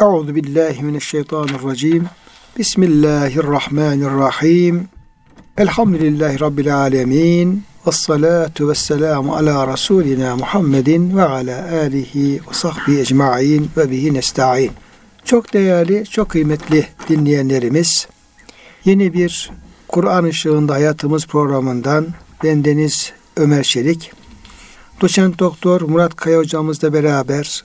Euzu 0.00 0.34
billahi 0.34 0.82
mineşşeytanirracim. 0.82 2.06
Bismillahirrahmanirrahim. 2.58 4.88
Elhamdülillahi 5.56 6.40
rabbil 6.40 6.76
alamin. 6.76 7.64
Ves 7.86 7.96
salatu 7.96 8.68
vesselamu 8.68 9.34
ala 9.34 9.66
rasulina 9.66 10.36
Muhammedin 10.36 11.16
ve 11.16 11.22
ala 11.22 11.72
alihi 11.72 12.34
ve 12.34 12.52
sahbihi 12.52 13.00
ecmaîn 13.00 13.70
ve 13.76 13.90
bihi 13.90 14.14
nestaîn. 14.14 14.70
Çok 15.24 15.52
değerli, 15.52 16.06
çok 16.06 16.28
kıymetli 16.28 16.86
dinleyenlerimiz, 17.08 18.08
yeni 18.84 19.12
bir 19.12 19.50
Kur'an 19.88 20.24
ışığında 20.24 20.74
hayatımız 20.74 21.26
programından 21.26 22.06
bendeniz 22.44 23.12
Ömer 23.36 23.62
Çelik, 23.62 24.12
doçent 25.00 25.38
doktor 25.38 25.80
Murat 25.80 26.16
Kaya 26.16 26.38
hocamızla 26.38 26.92
beraber 26.92 27.64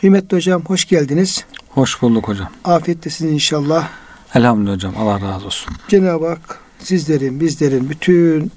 Kıymetli 0.00 0.36
hocam 0.36 0.62
hoş 0.64 0.84
geldiniz. 0.84 1.44
Hoş 1.68 2.02
bulduk 2.02 2.28
hocam. 2.28 2.48
Afiyettesiniz 2.64 3.32
inşallah. 3.32 3.88
Elhamdülillah 4.34 4.74
hocam. 4.74 4.94
Allah 4.98 5.20
razı 5.20 5.46
olsun. 5.46 5.74
Cenab-ı 5.88 6.28
Hak 6.28 6.58
sizlerin, 6.78 7.40
bizlerin, 7.40 7.90
bütün 7.90 8.52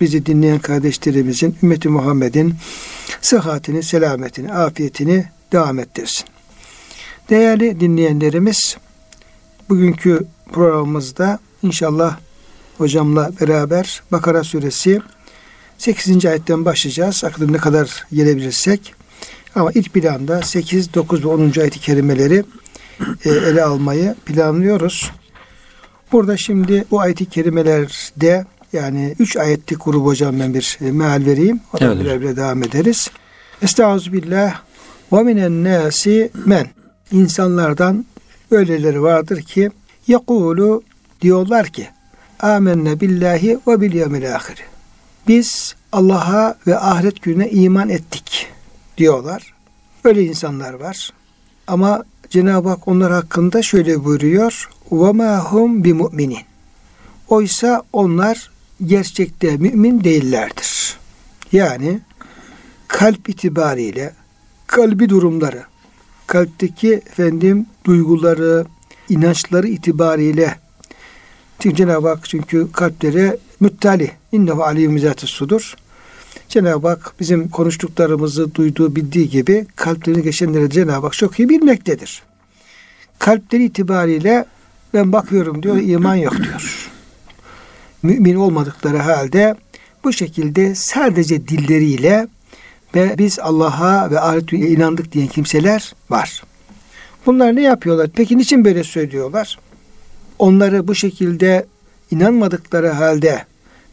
bizi 0.00 0.26
dinleyen 0.26 0.58
kardeşlerimizin, 0.58 1.56
ümmeti 1.62 1.88
Muhammed'in 1.88 2.54
sıhhatini, 3.20 3.82
selametini, 3.82 4.52
afiyetini 4.52 5.24
devam 5.52 5.78
ettirsin. 5.78 6.26
Değerli 7.30 7.80
dinleyenlerimiz, 7.80 8.76
bugünkü 9.68 10.26
programımızda 10.52 11.38
inşallah 11.62 12.18
hocamla 12.78 13.30
beraber 13.40 14.02
Bakara 14.12 14.44
suresi 14.44 15.00
8. 15.78 16.26
ayetten 16.26 16.64
başlayacağız. 16.64 17.24
Aklım 17.24 17.52
ne 17.52 17.58
kadar 17.58 18.06
gelebilirsek. 18.12 18.97
Ama 19.58 19.70
ilk 19.74 19.92
planda 19.92 20.42
8, 20.42 20.94
9 20.94 21.24
ve 21.24 21.28
10. 21.28 21.52
ayet-i 21.60 21.80
kerimeleri 21.80 22.44
e, 23.24 23.30
ele 23.30 23.64
almayı 23.64 24.14
planlıyoruz. 24.26 25.10
Burada 26.12 26.36
şimdi 26.36 26.84
bu 26.90 27.00
ayet-i 27.00 27.26
kerimelerde 27.26 28.46
yani 28.72 29.14
üç 29.18 29.36
ayetlik 29.36 29.84
grubu 29.84 30.06
hocam 30.06 30.40
ben 30.40 30.54
bir 30.54 30.78
e, 30.80 30.92
meal 30.92 31.24
vereyim. 31.26 31.60
Ona 31.72 31.88
evet. 31.88 32.00
birer 32.00 32.20
birer 32.20 32.36
devam 32.36 32.62
ederiz. 32.62 33.10
Estağfirullah 33.62 34.60
ve 35.12 35.22
minen 35.22 35.64
nasi 35.64 36.30
men. 36.46 36.66
İnsanlardan 37.12 38.04
öyleleri 38.50 39.02
vardır 39.02 39.42
ki 39.42 39.70
yakulu 40.06 40.82
diyorlar 41.22 41.66
ki 41.66 41.88
amenne 42.40 43.00
billahi 43.00 43.58
ve 43.66 43.80
bil 43.80 43.92
yevmil 43.92 44.34
ahir. 44.36 44.58
Biz 45.28 45.74
Allah'a 45.92 46.58
ve 46.66 46.78
ahiret 46.78 47.22
gününe 47.22 47.50
iman 47.50 47.88
ettik 47.88 48.48
diyorlar. 48.97 49.53
Öyle 50.03 50.23
insanlar 50.23 50.73
var. 50.73 51.09
Ama 51.67 52.03
Cenab-ı 52.29 52.69
Hak 52.69 52.87
onlar 52.87 53.11
hakkında 53.11 53.61
şöyle 53.61 54.03
buyuruyor. 54.03 54.69
وَمَا 54.91 55.39
هُمْ 55.39 55.83
بِمُؤْمِنِينَ 55.83 56.43
Oysa 57.29 57.83
onlar 57.93 58.51
gerçekte 58.85 59.57
mümin 59.57 60.03
değillerdir. 60.03 60.97
Yani 61.51 61.99
kalp 62.87 63.29
itibariyle 63.29 64.13
kalbi 64.67 65.09
durumları, 65.09 65.63
kalpteki 66.27 66.93
efendim 66.93 67.65
duyguları, 67.85 68.65
inançları 69.09 69.67
itibariyle 69.67 70.55
çünkü 71.59 71.75
Cenab-ı 71.75 72.07
Hak 72.07 72.29
çünkü 72.29 72.71
kalplere 72.71 73.37
müttali 73.59 74.11
innehu 74.31 74.63
aliyyum 74.63 74.99
sudur. 75.27 75.75
Cenab-ı 76.48 76.88
Hak 76.88 77.14
bizim 77.20 77.48
konuştuklarımızı 77.48 78.54
duyduğu, 78.54 78.96
bildiği 78.96 79.30
gibi 79.30 79.66
kalplerini 79.76 80.22
geçenleri 80.22 80.70
Cenab-ı 80.70 81.06
Hak 81.06 81.12
çok 81.12 81.38
iyi 81.38 81.48
bilmektedir. 81.48 82.22
Kalpleri 83.18 83.64
itibariyle 83.64 84.44
ben 84.94 85.12
bakıyorum 85.12 85.62
diyor, 85.62 85.76
iman 85.76 86.14
yok 86.14 86.36
diyor. 86.36 86.90
Mümin 88.02 88.34
olmadıkları 88.34 88.98
halde 88.98 89.54
bu 90.04 90.12
şekilde 90.12 90.74
sadece 90.74 91.48
dilleriyle 91.48 92.28
ve 92.94 93.14
biz 93.18 93.38
Allah'a 93.38 94.10
ve 94.10 94.20
ahirete 94.20 94.56
inandık 94.56 95.12
diyen 95.12 95.28
kimseler 95.28 95.94
var. 96.10 96.42
Bunlar 97.26 97.56
ne 97.56 97.62
yapıyorlar? 97.62 98.08
Peki 98.14 98.38
niçin 98.38 98.64
böyle 98.64 98.84
söylüyorlar? 98.84 99.58
Onları 100.38 100.88
bu 100.88 100.94
şekilde 100.94 101.66
inanmadıkları 102.10 102.88
halde 102.88 103.44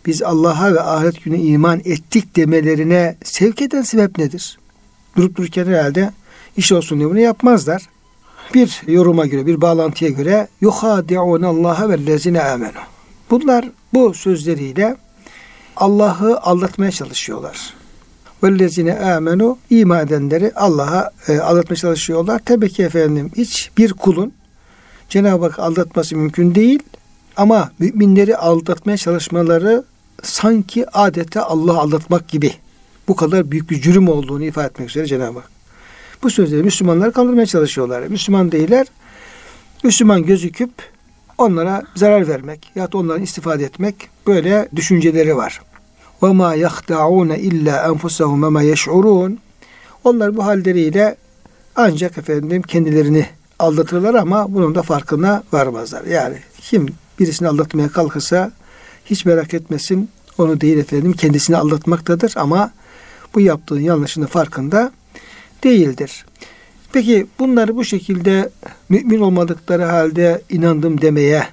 biz 0.06 0.24
Allah'a 0.24 0.74
ve 0.74 0.82
ahiret 0.82 1.24
günü 1.24 1.38
iman 1.38 1.82
ettik 1.86 2.36
demelerine 2.36 3.16
sevk 3.24 3.62
eden 3.62 3.82
sebep 3.82 4.18
nedir? 4.18 4.58
Durup 5.18 5.36
dururken 5.36 5.66
herhalde 5.66 6.12
iş 6.58 6.72
olsun 6.72 7.00
diye 7.00 7.10
bunu 7.10 7.20
yapmazlar. 7.20 7.90
Bir 8.54 8.82
yoruma 8.88 9.26
göre, 9.26 9.46
bir 9.46 9.62
bağlantıya 9.62 10.12
göre 10.12 10.48
yuhadi'un 10.62 11.42
Allah'a 11.42 11.90
ve 11.90 12.06
lezine 12.06 12.42
amenu. 12.42 12.80
Bunlar 13.30 13.66
bu 13.94 14.14
sözleriyle 14.14 14.98
Allah'ı 15.76 16.40
aldatmaya 16.42 16.92
çalışıyorlar. 16.92 17.74
Vellezine 18.44 19.00
amenu 19.00 19.58
iman 19.70 20.08
edenleri 20.08 20.52
Allah'a 20.56 21.12
e, 21.28 21.40
aldatmaya 21.40 21.76
çalışıyorlar. 21.76 22.42
Tabii 22.46 22.70
ki 22.70 22.84
efendim 22.84 23.32
hiç 23.38 23.72
bir 23.78 23.94
kulun 23.94 24.34
Cenab-ı 25.10 25.46
Hak 25.46 25.60
aldatması 25.60 26.16
mümkün 26.16 26.56
değil. 26.56 26.80
Ama 27.38 27.72
müminleri 27.80 28.38
aldatmaya 28.38 28.98
çalışmaları 28.98 29.84
sanki 30.28 30.90
adeta 30.90 31.44
Allah 31.46 31.80
aldatmak 31.80 32.28
gibi 32.28 32.54
bu 33.08 33.16
kadar 33.16 33.52
büyük 33.52 33.70
bir 33.70 33.82
cürüm 33.82 34.10
olduğunu 34.10 34.44
ifade 34.44 34.68
etmek 34.68 34.90
üzere 34.90 35.06
Cenab-ı 35.06 35.40
Hak. 35.40 35.50
Bu 36.24 36.30
sözleri 36.30 36.64
Müslümanları 36.64 37.12
kandırmaya 37.12 37.46
çalışıyorlar. 37.46 38.02
Müslüman 38.02 38.52
değiller. 38.52 38.88
Müslüman 39.84 40.24
gözüküp 40.24 40.72
onlara 41.38 41.84
zarar 41.96 42.28
vermek 42.28 42.72
ya 42.76 42.92
da 42.92 42.98
onların 42.98 43.24
istifade 43.24 43.64
etmek 43.64 43.96
böyle 44.28 44.70
düşünceleri 44.76 45.38
var. 45.38 45.62
Ve 46.24 46.28
ma 46.28 46.56
yahtaun 46.56 47.30
illa 47.30 47.88
enfusahum 47.88 48.54
ma 48.54 48.62
yeş'urun. 48.62 49.40
Onlar 50.04 50.38
bu 50.38 50.46
halleriyle 50.46 51.16
ancak 51.76 52.18
efendim 52.18 52.62
kendilerini 52.62 53.26
aldatırlar 53.60 54.14
ama 54.14 54.54
bunun 54.54 54.76
da 54.76 54.82
farkına 54.82 55.44
varmazlar. 55.54 56.04
Yani 56.04 56.38
kim 56.62 56.88
birisini 57.20 57.48
aldatmaya 57.48 57.90
kalkırsa 57.90 58.52
hiç 59.06 59.26
merak 59.26 59.54
etmesin 59.54 60.10
onu 60.38 60.62
değil 60.62 60.78
efendim 60.78 61.14
kendisini 61.14 61.58
aldatmaktadır 61.58 62.34
ama 62.36 62.72
bu 63.36 63.42
yaptığın 63.42 63.80
yanlışının 63.80 64.26
farkında 64.26 64.92
değildir. 65.64 66.26
Peki 66.94 67.28
bunları 67.40 67.76
bu 67.76 67.84
şekilde 67.84 68.50
mümin 68.90 69.20
olmadıkları 69.20 69.84
halde 69.84 70.42
inandım 70.50 71.02
demeye, 71.02 71.48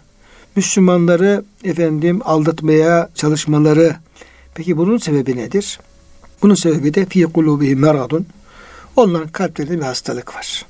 Müslümanları 0.57 1.45
efendim 1.65 2.21
aldatmaya 2.25 3.09
çalışmaları 3.15 3.97
peki 4.55 4.77
bunun 4.77 4.99
sebebi 4.99 5.37
nedir? 5.37 5.81
Bunun 6.43 6.55
sebebi 6.55 6.95
de 6.95 7.07
fi 7.07 7.23
kulubihi 7.23 7.77
meradun. 7.77 8.27
Onların 8.97 9.29
kalplerinde 9.29 9.79
bir 9.79 9.85
hastalık 9.85 10.35
var. 10.35 10.67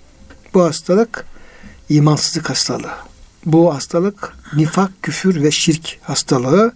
Bu 0.55 0.62
hastalık 0.62 1.27
imansızlık 1.89 2.51
hastalığı. 2.51 2.93
Bu 3.47 3.75
hastalık 3.75 4.33
nifak, 4.56 5.03
küfür 5.03 5.42
ve 5.42 5.51
şirk 5.51 5.98
hastalığı. 6.03 6.72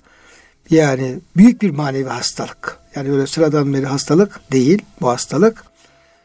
Yani 0.71 1.19
büyük 1.37 1.63
bir 1.63 1.71
manevi 1.71 2.09
hastalık. 2.09 2.79
Yani 2.95 3.13
öyle 3.13 3.27
sıradan 3.27 3.75
bir 3.75 3.85
hastalık 3.85 4.41
değil 4.53 4.83
bu 5.01 5.09
hastalık. 5.09 5.65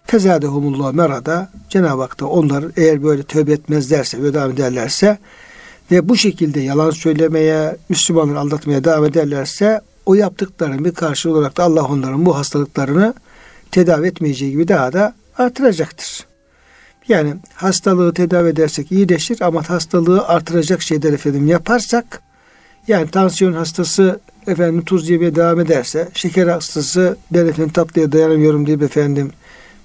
Tezadehumullah 0.08 0.94
merada 0.94 1.50
Cenab-ı 1.70 2.02
Hak 2.02 2.20
da 2.20 2.28
onlar 2.28 2.66
eğer 2.78 3.04
böyle 3.04 3.24
tövbe 3.24 3.52
etmezlerse, 3.52 4.22
böyle 4.22 4.34
devam 4.34 4.52
ederlerse 4.52 5.18
ve 5.92 6.10
bu 6.10 6.18
şekilde 6.18 6.60
yalan 6.60 6.90
söylemeye, 6.90 7.78
Müslümanları 7.90 8.40
aldatmaya 8.40 8.84
devam 8.84 9.06
ederlerse 9.06 9.82
o 10.06 10.14
yaptıklarının 10.14 10.86
bir 10.86 10.92
karşılığı 10.92 11.38
olarak 11.38 11.58
da 11.58 11.64
Allah 11.64 11.84
onların 11.84 12.26
bu 12.26 12.38
hastalıklarını 12.38 13.14
tedavi 13.72 14.08
etmeyeceği 14.08 14.52
gibi 14.52 14.68
daha 14.68 14.94
da 14.94 15.16
artıracaktır. 15.38 16.26
Yani 17.08 17.34
hastalığı 17.54 18.14
tedavi 18.14 18.50
edersek 18.50 18.92
iyileşir 18.92 19.42
ama 19.42 19.70
hastalığı 19.70 20.28
artıracak 20.28 20.82
şeyler 20.82 21.14
efendim 21.14 21.48
yaparsak 21.48 22.22
yani 22.88 23.08
tansiyon 23.08 23.54
hastası 23.54 24.20
efendim 24.48 24.82
tuz 24.86 25.10
yemeye 25.10 25.36
devam 25.36 25.60
ederse, 25.60 26.10
şeker 26.14 26.48
hastası 26.48 27.18
ben 27.32 27.48
efendim 27.48 27.72
tatlıya 27.74 28.12
dayanamıyorum 28.12 28.66
diye 28.66 28.78
efendim 28.78 29.32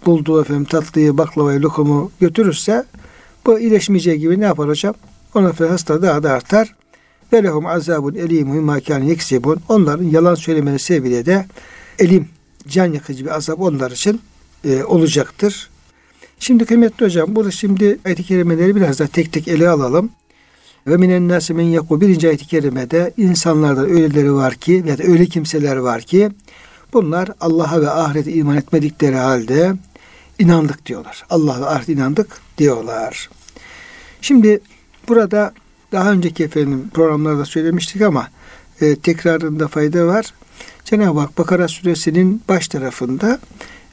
bulduğu 0.07 0.41
efendim 0.41 0.65
tatlıyı, 0.65 1.19
baklavayı, 1.19 1.63
lokumu 1.63 2.11
götürürse 2.21 2.85
bu 3.47 3.59
iyileşmeyeceği 3.59 4.19
gibi 4.19 4.41
ne 4.41 4.45
yapar 4.45 4.69
hocam? 4.69 4.95
Ona 5.35 5.49
efendim 5.49 5.73
hasta 5.73 6.03
daha 6.03 6.23
da 6.23 6.33
artar. 6.33 6.75
ve 7.33 7.43
lehum 7.43 7.67
azabun 7.67 8.15
elimun 8.15 8.65
ma 8.65 8.81
kâne 8.81 9.07
yeksibun. 9.07 9.61
Onların 9.69 10.05
yalan 10.05 10.35
söylemeni 10.35 10.79
sebebiyle 10.79 11.27
de 11.27 11.47
elim, 11.99 12.29
can 12.69 12.93
yakıcı 12.93 13.25
bir 13.25 13.37
azap 13.37 13.61
onlar 13.61 13.91
için 13.91 14.21
e, 14.65 14.85
olacaktır. 14.85 15.71
Şimdi 16.39 16.65
kıymetli 16.65 17.07
hocam 17.07 17.37
burada 17.37 17.51
şimdi 17.51 17.99
ayet-i 18.05 18.23
kerimeleri 18.23 18.77
biraz 18.77 18.99
da 18.99 19.07
tek 19.07 19.33
tek 19.33 19.49
ele 19.49 19.69
alalım. 19.69 20.11
Ve 20.87 20.97
minen 20.97 21.29
nâsi 21.29 21.55
men 21.55 21.65
yaku 21.65 22.01
birinci 22.01 22.29
ayet-i 22.29 22.47
kerimede 22.47 23.13
insanlarda 23.17 23.87
öyleleri 23.87 24.35
var 24.35 24.55
ki 24.55 24.85
ya 24.87 24.99
da 24.99 25.03
öyle 25.03 25.27
kimseler 25.27 25.77
var 25.77 26.03
ki 26.03 26.31
bunlar 26.93 27.29
Allah'a 27.41 27.81
ve 27.81 27.91
ahirete 27.91 28.33
iman 28.33 28.57
etmedikleri 28.57 29.17
halde 29.17 29.73
inandık 30.39 30.87
diyorlar. 30.87 31.25
Allah'a 31.31 31.61
ve 31.61 31.67
ahirete 31.67 31.93
inandık 31.93 32.41
diyorlar. 32.59 33.31
Şimdi 34.21 34.61
burada 35.09 35.55
daha 35.93 36.13
önceki 36.13 36.45
efendim 36.45 36.91
programlarda 36.95 37.45
söylemiştik 37.45 38.03
ama 38.03 38.29
e, 38.81 38.97
tekrarında 38.97 39.69
fayda 39.69 40.07
var. 40.07 40.35
Cenab-ı 40.85 41.21
Hak 41.21 41.39
Bakara 41.39 41.69
suresinin 41.69 42.43
baş 42.49 42.69
tarafında 42.69 43.39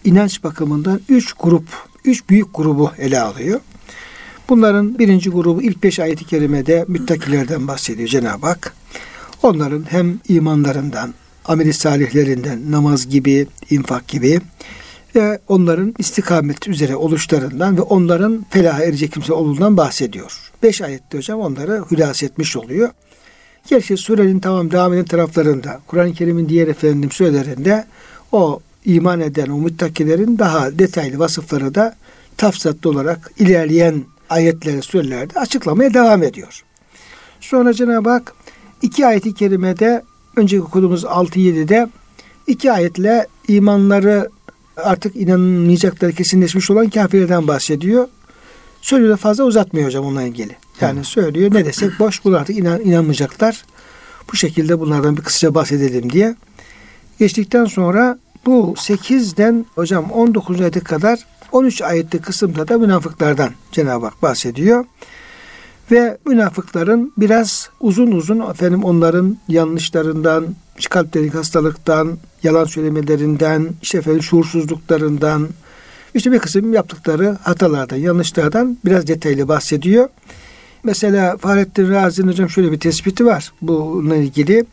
inanç 0.03 0.43
bakımından 0.43 1.01
üç 1.09 1.33
grup, 1.33 1.65
üç 2.05 2.29
büyük 2.29 2.55
grubu 2.55 2.91
ele 2.97 3.19
alıyor. 3.19 3.59
Bunların 4.53 4.99
birinci 4.99 5.29
grubu 5.29 5.61
ilk 5.61 5.83
beş 5.83 5.99
ayet-i 5.99 6.25
kerimede 6.25 6.85
müttakilerden 6.87 7.67
bahsediyor 7.67 8.09
Cenab-ı 8.09 8.47
Hak. 8.47 8.73
Onların 9.43 9.85
hem 9.89 10.19
imanlarından, 10.27 11.13
ameli 11.45 11.73
salihlerinden, 11.73 12.71
namaz 12.71 13.09
gibi, 13.09 13.47
infak 13.69 14.07
gibi 14.07 14.41
ve 15.15 15.39
onların 15.47 15.93
istikamet 15.97 16.67
üzere 16.67 16.95
oluşlarından 16.95 17.77
ve 17.77 17.81
onların 17.81 18.45
felaha 18.49 18.83
erecek 18.83 19.11
kimse 19.11 19.33
olduğundan 19.33 19.77
bahsediyor. 19.77 20.51
Beş 20.63 20.81
ayette 20.81 21.17
hocam 21.17 21.39
onları 21.39 21.83
hülas 21.91 22.23
etmiş 22.23 22.57
oluyor. 22.57 22.89
Gerçi 23.69 23.97
surenin 23.97 24.39
tamam 24.39 24.71
devam 24.71 25.03
taraflarında, 25.03 25.81
Kur'an-ı 25.87 26.13
Kerim'in 26.13 26.49
diğer 26.49 26.67
efendim 26.67 27.11
surelerinde 27.11 27.85
o 28.31 28.59
iman 28.85 29.19
eden 29.19 29.49
o 29.49 29.57
müttakilerin 29.57 30.37
daha 30.37 30.79
detaylı 30.79 31.19
vasıfları 31.19 31.75
da 31.75 31.95
tafsatlı 32.37 32.89
olarak 32.89 33.31
ilerleyen 33.39 34.03
ayetlere, 34.29 34.81
surelerde 34.81 35.39
açıklamaya 35.39 35.93
devam 35.93 36.23
ediyor. 36.23 36.63
Sonra 37.39 37.73
Cenab-ı 37.73 38.09
Hak 38.09 38.33
iki 38.81 39.07
ayeti 39.07 39.33
kerimede 39.33 40.03
önceki 40.35 40.63
okuduğumuz 40.63 41.03
6-7'de 41.03 41.89
iki 42.47 42.71
ayetle 42.71 43.27
imanları 43.47 44.29
artık 44.77 45.15
inanmayacakları 45.15 46.11
kesinleşmiş 46.11 46.71
olan 46.71 46.89
kafirlerden 46.89 47.47
bahsediyor. 47.47 48.07
Söylüyor 48.81 49.11
da 49.11 49.17
fazla 49.17 49.43
uzatmıyor 49.43 49.87
hocam 49.87 50.05
onunla 50.05 50.23
ilgili. 50.23 50.55
Yani 50.81 50.99
Hı. 50.99 51.03
söylüyor 51.03 51.53
ne 51.53 51.65
desek 51.65 51.99
boş 51.99 52.25
bunlar 52.25 52.41
artık 52.41 52.57
inan, 52.57 52.81
inanmayacaklar. 52.81 53.65
Bu 54.31 54.35
şekilde 54.35 54.79
bunlardan 54.79 55.17
bir 55.17 55.21
kısaca 55.21 55.55
bahsedelim 55.55 56.11
diye. 56.11 56.35
Geçtikten 57.19 57.65
sonra 57.65 58.19
bu 58.45 58.73
8'den 58.77 59.65
hocam 59.75 60.11
19 60.11 60.61
ayete 60.61 60.79
kadar 60.79 61.25
13 61.53 61.81
ayette 61.81 62.17
kısımda 62.17 62.67
da 62.67 62.77
münafıklardan 62.77 63.51
Cenab-ı 63.71 64.05
Hak 64.05 64.21
bahsediyor. 64.21 64.85
Ve 65.91 66.17
münafıkların 66.25 67.13
biraz 67.17 67.69
uzun 67.79 68.11
uzun 68.11 68.39
efendim 68.39 68.83
onların 68.83 69.37
yanlışlarından, 69.47 70.55
kalplerindeki 70.89 71.37
hastalıktan, 71.37 72.17
yalan 72.43 72.65
söylemelerinden, 72.65 73.69
işte 73.81 73.97
efendim 73.97 74.23
şuursuzluklarından, 74.23 75.49
işte 76.13 76.31
bir 76.31 76.39
kısım 76.39 76.73
yaptıkları 76.73 77.37
hatalardan, 77.43 77.97
yanlışlardan 77.97 78.77
biraz 78.85 79.07
detaylı 79.07 79.47
bahsediyor. 79.47 80.09
Mesela 80.83 81.37
Fahrettin 81.37 81.91
Razi'nin 81.91 82.27
hocam 82.27 82.49
şöyle 82.49 82.71
bir 82.71 82.79
tespiti 82.79 83.25
var 83.25 83.51
bununla 83.61 84.15
ilgili. 84.15 84.65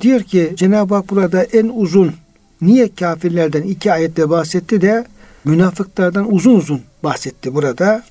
Diyor 0.00 0.20
ki 0.20 0.52
Cenab-ı 0.54 0.94
Hak 0.94 1.10
burada 1.10 1.42
en 1.42 1.70
uzun 1.74 2.12
niye 2.60 2.94
kafirlerden 2.94 3.62
iki 3.62 3.92
ayette 3.92 4.30
bahsetti 4.30 4.80
de 4.80 5.06
münafıklardan 5.44 6.34
uzun 6.34 6.54
uzun 6.54 6.80
bahsetti 7.04 7.54
burada. 7.54 8.04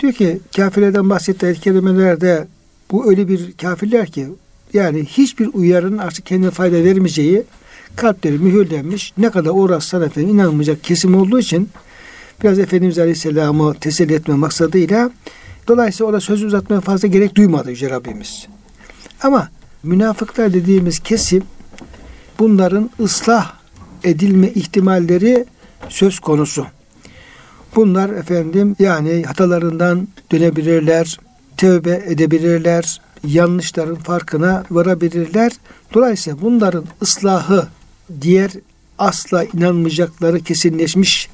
Diyor 0.00 0.12
ki 0.12 0.40
kafirlerden 0.56 1.10
bahsettiği 1.10 1.48
ayet 1.48 1.60
kelimelerde 1.60 2.46
bu 2.90 3.10
öyle 3.10 3.28
bir 3.28 3.52
kafirler 3.52 4.06
ki 4.06 4.26
yani 4.74 5.04
hiçbir 5.04 5.50
uyarının 5.54 5.98
artık 5.98 6.26
kendine 6.26 6.50
fayda 6.50 6.84
vermeyeceği 6.84 7.42
kalpleri 7.96 8.38
mühürlenmiş 8.38 9.12
ne 9.18 9.30
kadar 9.30 9.50
uğraşsan 9.54 10.02
efendim 10.02 10.30
inanmayacak 10.30 10.84
kesim 10.84 11.14
olduğu 11.14 11.38
için 11.38 11.68
biraz 12.42 12.58
Efendimiz 12.58 12.98
Aleyhisselam'ı 12.98 13.74
teselli 13.74 14.14
etme 14.14 14.34
maksadıyla 14.34 15.10
dolayısıyla 15.68 16.08
orada 16.08 16.20
söz 16.20 16.42
uzatmaya 16.42 16.80
fazla 16.80 17.08
gerek 17.08 17.34
duymadı 17.34 17.70
Yüce 17.70 17.90
Rabbimiz. 17.90 18.46
Ama 19.22 19.48
münafıklar 19.82 20.52
dediğimiz 20.54 20.98
kesim 20.98 21.42
bunların 22.38 22.90
ıslah 23.00 23.52
edilme 24.04 24.48
ihtimalleri 24.48 25.44
söz 25.88 26.20
konusu. 26.20 26.66
Bunlar 27.76 28.10
efendim 28.10 28.76
yani 28.78 29.22
hatalarından 29.22 30.08
dönebilirler, 30.32 31.18
tövbe 31.56 32.02
edebilirler, 32.06 33.00
yanlışların 33.26 33.94
farkına 33.94 34.64
varabilirler. 34.70 35.52
Dolayısıyla 35.94 36.40
bunların 36.42 36.84
ıslahı 37.02 37.68
diğer 38.20 38.50
asla 38.98 39.44
inanmayacakları 39.44 40.40
kesinleşmiş 40.40 41.28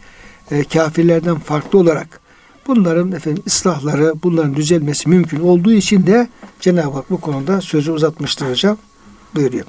e, 0.50 0.64
kafirlerden 0.64 1.38
farklı 1.38 1.78
olarak 1.78 2.20
bunların 2.66 3.12
efendim 3.12 3.42
ıslahları, 3.46 4.14
bunların 4.22 4.56
düzelmesi 4.56 5.08
mümkün 5.08 5.40
olduğu 5.40 5.72
için 5.72 6.06
de 6.06 6.28
Cenab-ı 6.60 6.90
Hak 6.90 7.10
bu 7.10 7.20
konuda 7.20 7.60
sözü 7.60 7.92
uzatmıştır 7.92 8.50
hocam. 8.50 8.78
Buyuruyor. 9.34 9.64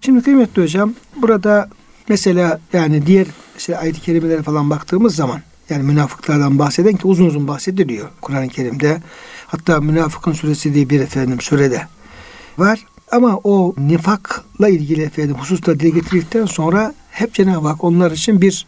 Şimdi 0.00 0.22
kıymetli 0.22 0.62
hocam 0.62 0.94
burada 1.16 1.68
mesela 2.08 2.60
yani 2.72 3.06
diğer 3.06 3.26
işte 3.58 3.78
ayet-i 3.78 4.00
kerimelere 4.00 4.42
falan 4.42 4.70
baktığımız 4.70 5.14
zaman 5.14 5.40
yani 5.70 5.82
münafıklardan 5.82 6.58
bahseden 6.58 6.96
ki 6.96 7.06
uzun 7.06 7.26
uzun 7.26 7.48
bahsediliyor 7.48 8.08
Kur'an-ı 8.20 8.48
Kerim'de. 8.48 9.02
Hatta 9.46 9.80
münafıkın 9.80 10.32
suresi 10.32 10.74
diye 10.74 10.90
bir 10.90 11.00
efendim 11.00 11.40
surede 11.40 11.82
var. 12.58 12.84
Ama 13.12 13.40
o 13.44 13.74
nifakla 13.78 14.68
ilgili 14.68 15.02
efendim 15.02 15.36
hususla 15.38 15.80
dile 15.80 15.90
getirdikten 15.90 16.46
sonra 16.46 16.94
hep 17.10 17.34
Cenab-ı 17.34 17.68
Hak 17.68 17.84
onlar 17.84 18.10
için 18.10 18.40
bir 18.40 18.66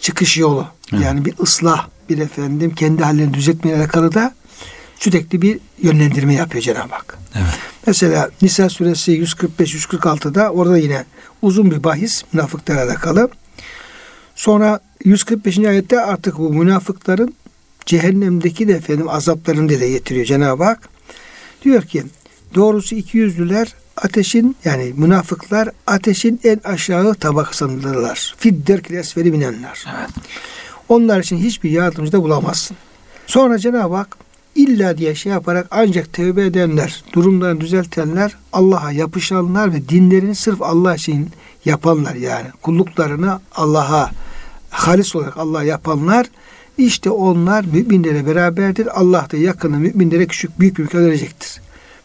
çıkış 0.00 0.38
yolu. 0.38 0.66
Evet. 0.92 1.04
Yani 1.04 1.24
bir 1.24 1.34
ıslah, 1.42 1.88
bir 2.08 2.18
efendim 2.18 2.74
kendi 2.74 3.02
hallerini 3.02 3.34
düzeltmeye 3.34 3.76
alakalı 3.76 4.14
da 4.14 4.34
sürekli 5.00 5.42
bir 5.42 5.58
yönlendirme 5.82 6.34
yapıyor 6.34 6.62
Cenab-ı 6.62 6.94
Hak. 6.94 7.18
Evet. 7.34 7.54
Mesela 7.86 8.30
Nisa 8.42 8.68
suresi 8.68 9.22
145-146'da 9.22 10.50
orada 10.50 10.78
yine 10.78 11.04
uzun 11.42 11.70
bir 11.70 11.84
bahis 11.84 12.22
münafıklarla 12.32 12.84
alakalı. 12.84 13.28
Sonra 14.34 14.80
145. 15.04 15.58
ayette 15.58 16.00
artık 16.00 16.38
bu 16.38 16.52
münafıkların 16.52 17.34
cehennemdeki 17.86 18.68
de 18.68 18.72
efendim 18.72 19.08
azaplarını 19.08 19.68
dile 19.68 19.90
getiriyor 19.90 20.26
Cenab-ı 20.26 20.64
Hak. 20.64 20.88
Diyor 21.64 21.82
ki 21.82 22.04
doğrusu 22.54 22.94
iki 22.94 23.18
yüzlüler 23.18 23.74
ateşin 23.96 24.56
yani 24.64 24.92
münafıklar 24.96 25.68
ateşin 25.86 26.40
en 26.44 26.60
aşağı 26.64 27.14
tabakasındırlar. 27.14 28.34
Fidderkil 28.38 28.94
esferi 28.94 29.32
binenler. 29.32 29.84
Evet. 29.98 30.10
Onlar 30.88 31.20
için 31.20 31.38
hiçbir 31.38 31.70
yardımcı 31.70 32.12
da 32.12 32.22
bulamazsın. 32.22 32.76
Sonra 33.26 33.58
Cenab-ı 33.58 33.94
Hak 33.94 34.16
illa 34.54 34.98
diye 34.98 35.14
şey 35.14 35.32
yaparak 35.32 35.66
ancak 35.70 36.12
tövbe 36.12 36.46
edenler, 36.46 37.04
durumlarını 37.12 37.60
düzeltenler, 37.60 38.36
Allah'a 38.52 38.92
yapışanlar 38.92 39.74
ve 39.74 39.88
dinlerini 39.88 40.34
sırf 40.34 40.62
Allah 40.62 40.94
için 40.94 41.30
yapanlar 41.64 42.14
yani 42.14 42.46
kulluklarını 42.62 43.40
Allah'a 43.54 44.10
halis 44.70 45.16
olarak 45.16 45.36
Allah 45.36 45.62
yapanlar 45.62 46.26
işte 46.78 47.10
onlar 47.10 47.64
müminlere 47.64 48.26
beraberdir. 48.26 49.00
Allah 49.00 49.28
da 49.32 49.36
yakını 49.36 49.78
müminlere 49.78 50.26
küçük 50.26 50.60
büyük 50.60 50.78
mülk 50.78 50.94
verecektir. 50.94 51.60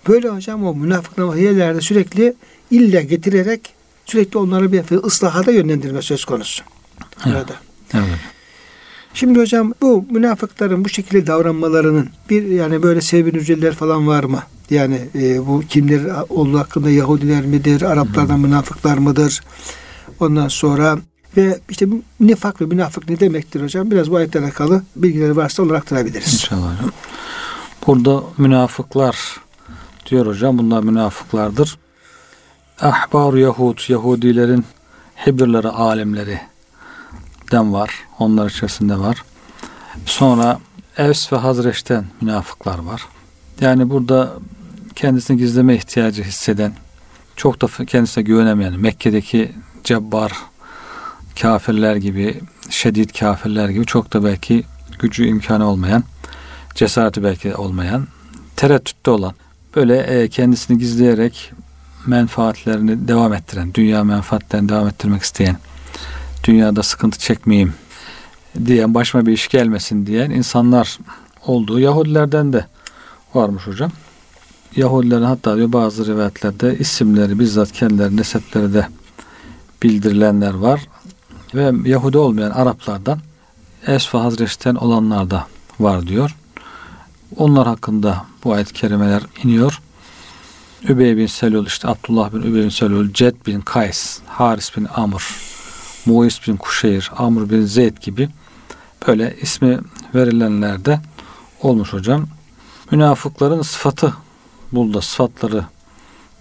Böyle 0.08 0.30
hocam 0.30 0.66
o 0.66 0.76
münafıkların 0.76 1.38
hiyelerde 1.38 1.82
sürekli 1.82 2.34
illa 2.72 3.02
getirerek 3.02 3.74
sürekli 4.06 4.38
onları 4.38 4.72
bir 4.72 5.04
ıslahada 5.04 5.52
yönlendirme 5.52 6.02
söz 6.02 6.26
konusu. 6.26 6.64
Burada. 7.26 7.56
Evet. 7.94 8.35
Şimdi 9.16 9.40
hocam 9.40 9.74
bu 9.82 10.06
münafıkların 10.10 10.86
bu 10.86 10.90
şekilde 10.90 11.28
davranmalarının 11.28 12.10
bir 12.30 12.44
yani 12.44 12.84
böyle 12.84 13.02
sebebi 13.02 13.38
nüceller 13.38 13.74
falan 13.74 14.08
var 14.08 14.24
mı? 14.24 14.40
Yani 14.70 15.00
e, 15.16 15.48
bu 15.48 15.64
kimler 15.70 16.02
olduğu 16.30 16.60
hakkında 16.60 16.90
Yahudiler 16.90 17.46
midir, 17.46 17.82
Araplardan 17.82 18.40
münafıklar 18.40 18.98
mıdır? 18.98 19.42
Ondan 20.20 20.48
sonra 20.48 20.98
ve 21.38 21.60
işte 21.70 21.88
nifak 22.20 22.62
ve 22.62 22.66
münafık 22.66 23.10
ne 23.10 23.20
demektir 23.20 23.64
hocam? 23.64 23.92
Biraz 23.92 24.12
bu 24.12 24.16
ayetle 24.16 24.40
alakalı 24.40 24.84
bilgileri 24.96 25.36
varsa 25.36 25.64
olarak 25.64 25.82
aktarabiliriz. 25.82 26.34
İnşallah. 26.34 26.72
Burada 27.88 28.24
münafıklar 28.38 29.38
diyor 30.10 30.26
hocam. 30.26 30.58
Bunlar 30.58 30.84
münafıklardır. 30.84 31.78
Ahbar 32.82 33.34
Yahud, 33.34 33.90
Yahudilerin 33.90 34.66
hibirleri, 35.28 35.68
alimleri 35.68 36.40
den 37.52 37.74
var. 37.74 37.90
Onlar 38.20 38.50
içerisinde 38.50 39.00
var. 39.00 39.24
Sonra 40.06 40.60
Evs 40.98 41.34
ve 41.34 41.38
Hazreç'ten 41.38 42.06
münafıklar 42.22 42.80
var. 42.80 43.08
Yani 43.62 43.90
burada 43.90 44.34
kendisini 44.96 45.38
gizleme 45.38 45.76
ihtiyacı 45.76 46.24
hisseden, 46.24 46.74
çok 47.36 47.62
da 47.62 47.86
kendisine 47.86 48.24
güvenemeyen, 48.24 48.80
Mekke'deki 48.80 49.52
cebbar 49.84 50.32
kafirler 51.42 51.96
gibi, 51.96 52.42
şedid 52.70 53.10
kafirler 53.10 53.70
gibi 53.70 53.86
çok 53.86 54.14
da 54.14 54.24
belki 54.24 54.64
gücü 55.00 55.26
imkanı 55.26 55.70
olmayan, 55.70 56.04
cesareti 56.76 57.24
belki 57.24 57.56
olmayan, 57.56 58.08
tereddütte 58.56 59.12
olan, 59.12 59.34
böyle 59.76 59.98
e, 59.98 60.28
kendisini 60.28 60.78
gizleyerek 60.78 61.52
menfaatlerini 62.06 63.08
devam 63.08 63.34
ettiren, 63.34 63.74
dünya 63.74 64.04
menfaatlerini 64.04 64.70
devam 64.70 64.88
ettirmek 64.88 65.22
isteyen, 65.22 65.58
dünyada 66.46 66.84
sıkıntı 66.84 67.20
çekmeyeyim 67.20 67.74
diyen, 68.66 68.94
başıma 68.94 69.26
bir 69.26 69.34
iş 69.34 69.48
gelmesin 69.48 70.06
diyen 70.06 70.30
insanlar 70.30 70.98
olduğu 71.46 71.80
Yahudilerden 71.80 72.54
de 72.54 72.66
varmış 73.34 73.68
hocam. 73.68 73.92
Yahudilerin 74.76 75.24
hatta 75.24 75.58
diyor 75.58 75.74
bazı 75.74 76.08
rivayetlerde 76.08 76.78
isimleri 76.78 77.40
bizzat 77.40 77.72
kendileri 77.72 78.18
nesepleri 78.18 78.74
de 78.74 78.88
bildirilenler 79.84 80.54
var. 80.54 80.82
Ve 81.56 81.90
Yahudi 81.90 82.18
olmayan 82.18 82.52
Araplardan 82.52 83.20
Esfa 83.88 84.24
Hazreç'ten 84.24 84.76
olanlar 84.76 85.32
da 85.32 85.48
var 85.80 86.08
diyor. 86.08 86.36
Onlar 87.38 87.68
hakkında 87.68 88.26
bu 88.44 88.54
ayet-i 88.54 88.74
kerimeler 88.74 89.22
iniyor. 89.44 89.82
Übey 90.90 91.18
bin 91.18 91.28
Selul, 91.28 91.66
işte 91.66 91.88
Abdullah 91.88 92.34
bin 92.34 92.42
Übey 92.42 92.64
bin 92.64 92.70
Selul, 92.70 93.14
Ced 93.14 93.36
bin 93.46 93.62
Kays, 93.62 94.20
Haris 94.28 94.78
bin 94.78 94.88
Amr, 94.96 95.22
Muis 96.06 96.48
bin 96.48 96.58
Kuşeyr, 96.58 97.12
Amr 97.18 97.50
bin 97.50 97.66
Zeyd 97.66 97.98
gibi 97.98 98.30
böyle 99.08 99.36
ismi 99.42 99.80
verilenler 100.16 100.86
de 100.86 101.00
olmuş 101.62 101.94
hocam. 101.94 102.28
Münafıkların 102.92 103.62
sıfatı 103.62 104.14
burada 104.72 105.02
sıfatları 105.02 105.66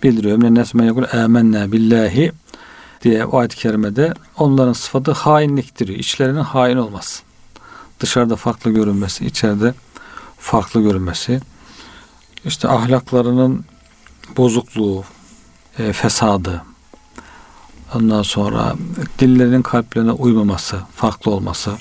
bildiriyor. 0.03 0.37
Minen 0.37 0.55
nesme 0.55 0.85
yekul 0.85 1.05
amennâ 1.13 1.73
billahi 1.73 2.33
diye 3.03 3.25
o 3.25 3.39
ayet-i 3.39 3.57
kerimede 3.57 4.15
onların 4.39 4.73
sıfatı 4.73 5.13
hainliktir. 5.13 5.89
İçlerinin 5.89 6.41
hain 6.41 6.77
olması. 6.77 7.23
Dışarıda 8.01 8.37
farklı 8.37 8.71
görünmesi, 8.71 9.27
içeride 9.27 9.75
farklı 10.39 10.83
görünmesi. 10.83 11.41
İşte 12.45 12.69
ahlaklarının 12.69 13.65
bozukluğu, 14.37 15.05
e, 15.79 15.93
fesadı, 15.93 16.63
ondan 17.95 18.23
sonra 18.23 18.75
dillerinin 19.19 19.63
kalplerine 19.63 20.13
uymaması, 20.13 20.77
farklı 20.97 21.31
olması, 21.31 21.73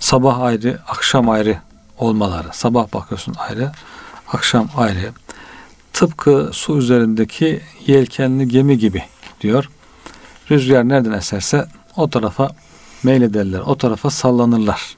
sabah 0.00 0.40
ayrı, 0.40 0.78
akşam 0.88 1.28
ayrı 1.28 1.58
olmaları. 1.98 2.48
Sabah 2.52 2.92
bakıyorsun 2.92 3.34
ayrı, 3.38 3.72
akşam 4.32 4.68
ayrı. 4.76 5.12
Tıpkı 5.92 6.50
su 6.52 6.78
üzerindeki 6.78 7.60
yelkenli 7.86 8.48
gemi 8.48 8.78
gibi 8.78 9.02
diyor. 9.40 9.70
Rüzgar 10.50 10.88
nereden 10.88 11.12
eserse 11.12 11.68
o 11.96 12.10
tarafa 12.10 12.50
meylederler, 13.02 13.60
o 13.60 13.78
tarafa 13.78 14.10
sallanırlar. 14.10 14.96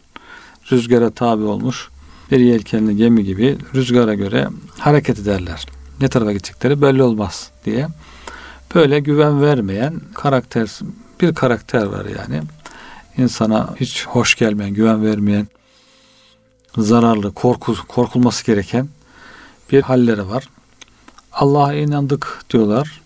Rüzgara 0.72 1.10
tabi 1.10 1.42
olmuş 1.42 1.88
bir 2.30 2.40
yelkenli 2.40 2.96
gemi 2.96 3.24
gibi 3.24 3.58
rüzgara 3.74 4.14
göre 4.14 4.48
hareket 4.78 5.18
ederler. 5.18 5.66
Ne 6.00 6.08
tarafa 6.08 6.32
gidecekleri 6.32 6.82
belli 6.82 7.02
olmaz 7.02 7.50
diye. 7.64 7.88
Böyle 8.74 9.00
güven 9.00 9.42
vermeyen 9.42 10.00
karakter, 10.14 10.78
bir 11.20 11.34
karakter 11.34 11.86
var 11.86 12.04
yani. 12.04 12.42
İnsana 13.16 13.74
hiç 13.80 14.06
hoş 14.06 14.34
gelmeyen, 14.34 14.74
güven 14.74 15.04
vermeyen, 15.06 15.48
zararlı, 16.76 17.32
korku, 17.32 17.74
korkulması 17.88 18.46
gereken 18.46 18.88
bir 19.72 19.82
halleri 19.82 20.28
var. 20.28 20.48
Allah'a 21.32 21.74
inandık 21.74 22.44
diyorlar. 22.50 23.00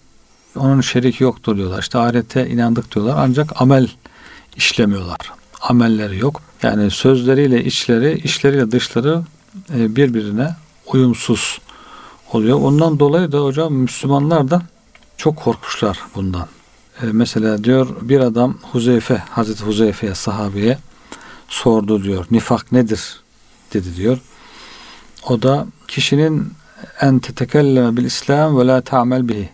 Onun 0.56 0.80
şeriki 0.80 1.24
yoktur 1.24 1.56
diyorlar. 1.56 1.82
İşte 1.82 1.98
ahirete 1.98 2.48
inandık 2.48 2.94
diyorlar. 2.94 3.14
Ancak 3.18 3.62
amel 3.62 3.88
işlemiyorlar. 4.56 5.32
Amelleri 5.60 6.18
yok. 6.18 6.42
Yani 6.62 6.90
sözleriyle 6.90 7.64
içleri, 7.64 8.18
işleriyle 8.18 8.70
dışları 8.70 9.22
e, 9.74 9.96
birbirine 9.96 10.56
uyumsuz 10.86 11.58
oluyor. 12.32 12.60
Ondan 12.60 12.98
dolayı 12.98 13.32
da 13.32 13.44
hocam 13.44 13.74
Müslümanlar 13.74 14.50
da 14.50 14.62
çok 15.20 15.36
korkmuşlar 15.36 15.98
bundan. 16.14 16.46
E, 17.02 17.06
mesela 17.06 17.64
diyor 17.64 17.96
bir 18.00 18.20
adam 18.20 18.58
Huzeyfe, 18.72 19.22
Hazreti 19.30 19.64
Huzeyfe'ye 19.64 20.14
sahabeye 20.14 20.78
sordu 21.48 22.04
diyor. 22.04 22.26
Nifak 22.30 22.72
nedir? 22.72 23.20
dedi 23.74 23.96
diyor. 23.96 24.18
O 25.28 25.42
da 25.42 25.66
kişinin 25.88 26.52
en 27.00 27.18
tetekelleme 27.18 27.96
bil 27.96 28.04
İslam 28.04 28.58
ve 28.58 28.66
la 28.66 28.80
ta'mel 28.80 29.28
bihi. 29.28 29.48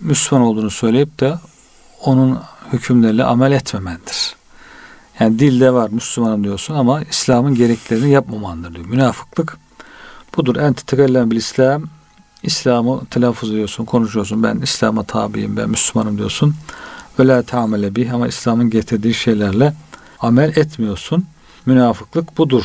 Müslüman 0.00 0.46
olduğunu 0.46 0.70
söyleyip 0.70 1.20
de 1.20 1.34
onun 2.04 2.38
hükümleriyle 2.72 3.24
amel 3.24 3.52
etmemendir. 3.52 4.36
Yani 5.20 5.38
dilde 5.38 5.72
var 5.72 5.90
Müslümanım 5.90 6.44
diyorsun 6.44 6.74
ama 6.74 7.02
İslam'ın 7.02 7.54
gereklerini 7.54 8.10
yapmamandır 8.10 8.74
diyor. 8.74 8.86
Münafıklık 8.86 9.58
budur. 10.36 10.56
En 10.56 10.72
tetekellem 10.72 11.30
bil 11.30 11.36
İslam 11.36 11.82
İslam'ı 12.42 13.00
telaffuz 13.10 13.50
ediyorsun, 13.50 13.84
konuşuyorsun. 13.84 14.42
Ben 14.42 14.56
İslam'a 14.56 15.02
tabiyim, 15.02 15.56
ben 15.56 15.70
Müslümanım 15.70 16.18
diyorsun. 16.18 16.54
Ve 17.18 17.26
la 17.26 17.42
ta'mele 17.42 17.96
bih 17.96 18.14
ama 18.14 18.28
İslam'ın 18.28 18.70
getirdiği 18.70 19.14
şeylerle 19.14 19.74
amel 20.20 20.56
etmiyorsun. 20.56 21.24
Münafıklık 21.66 22.38
budur 22.38 22.64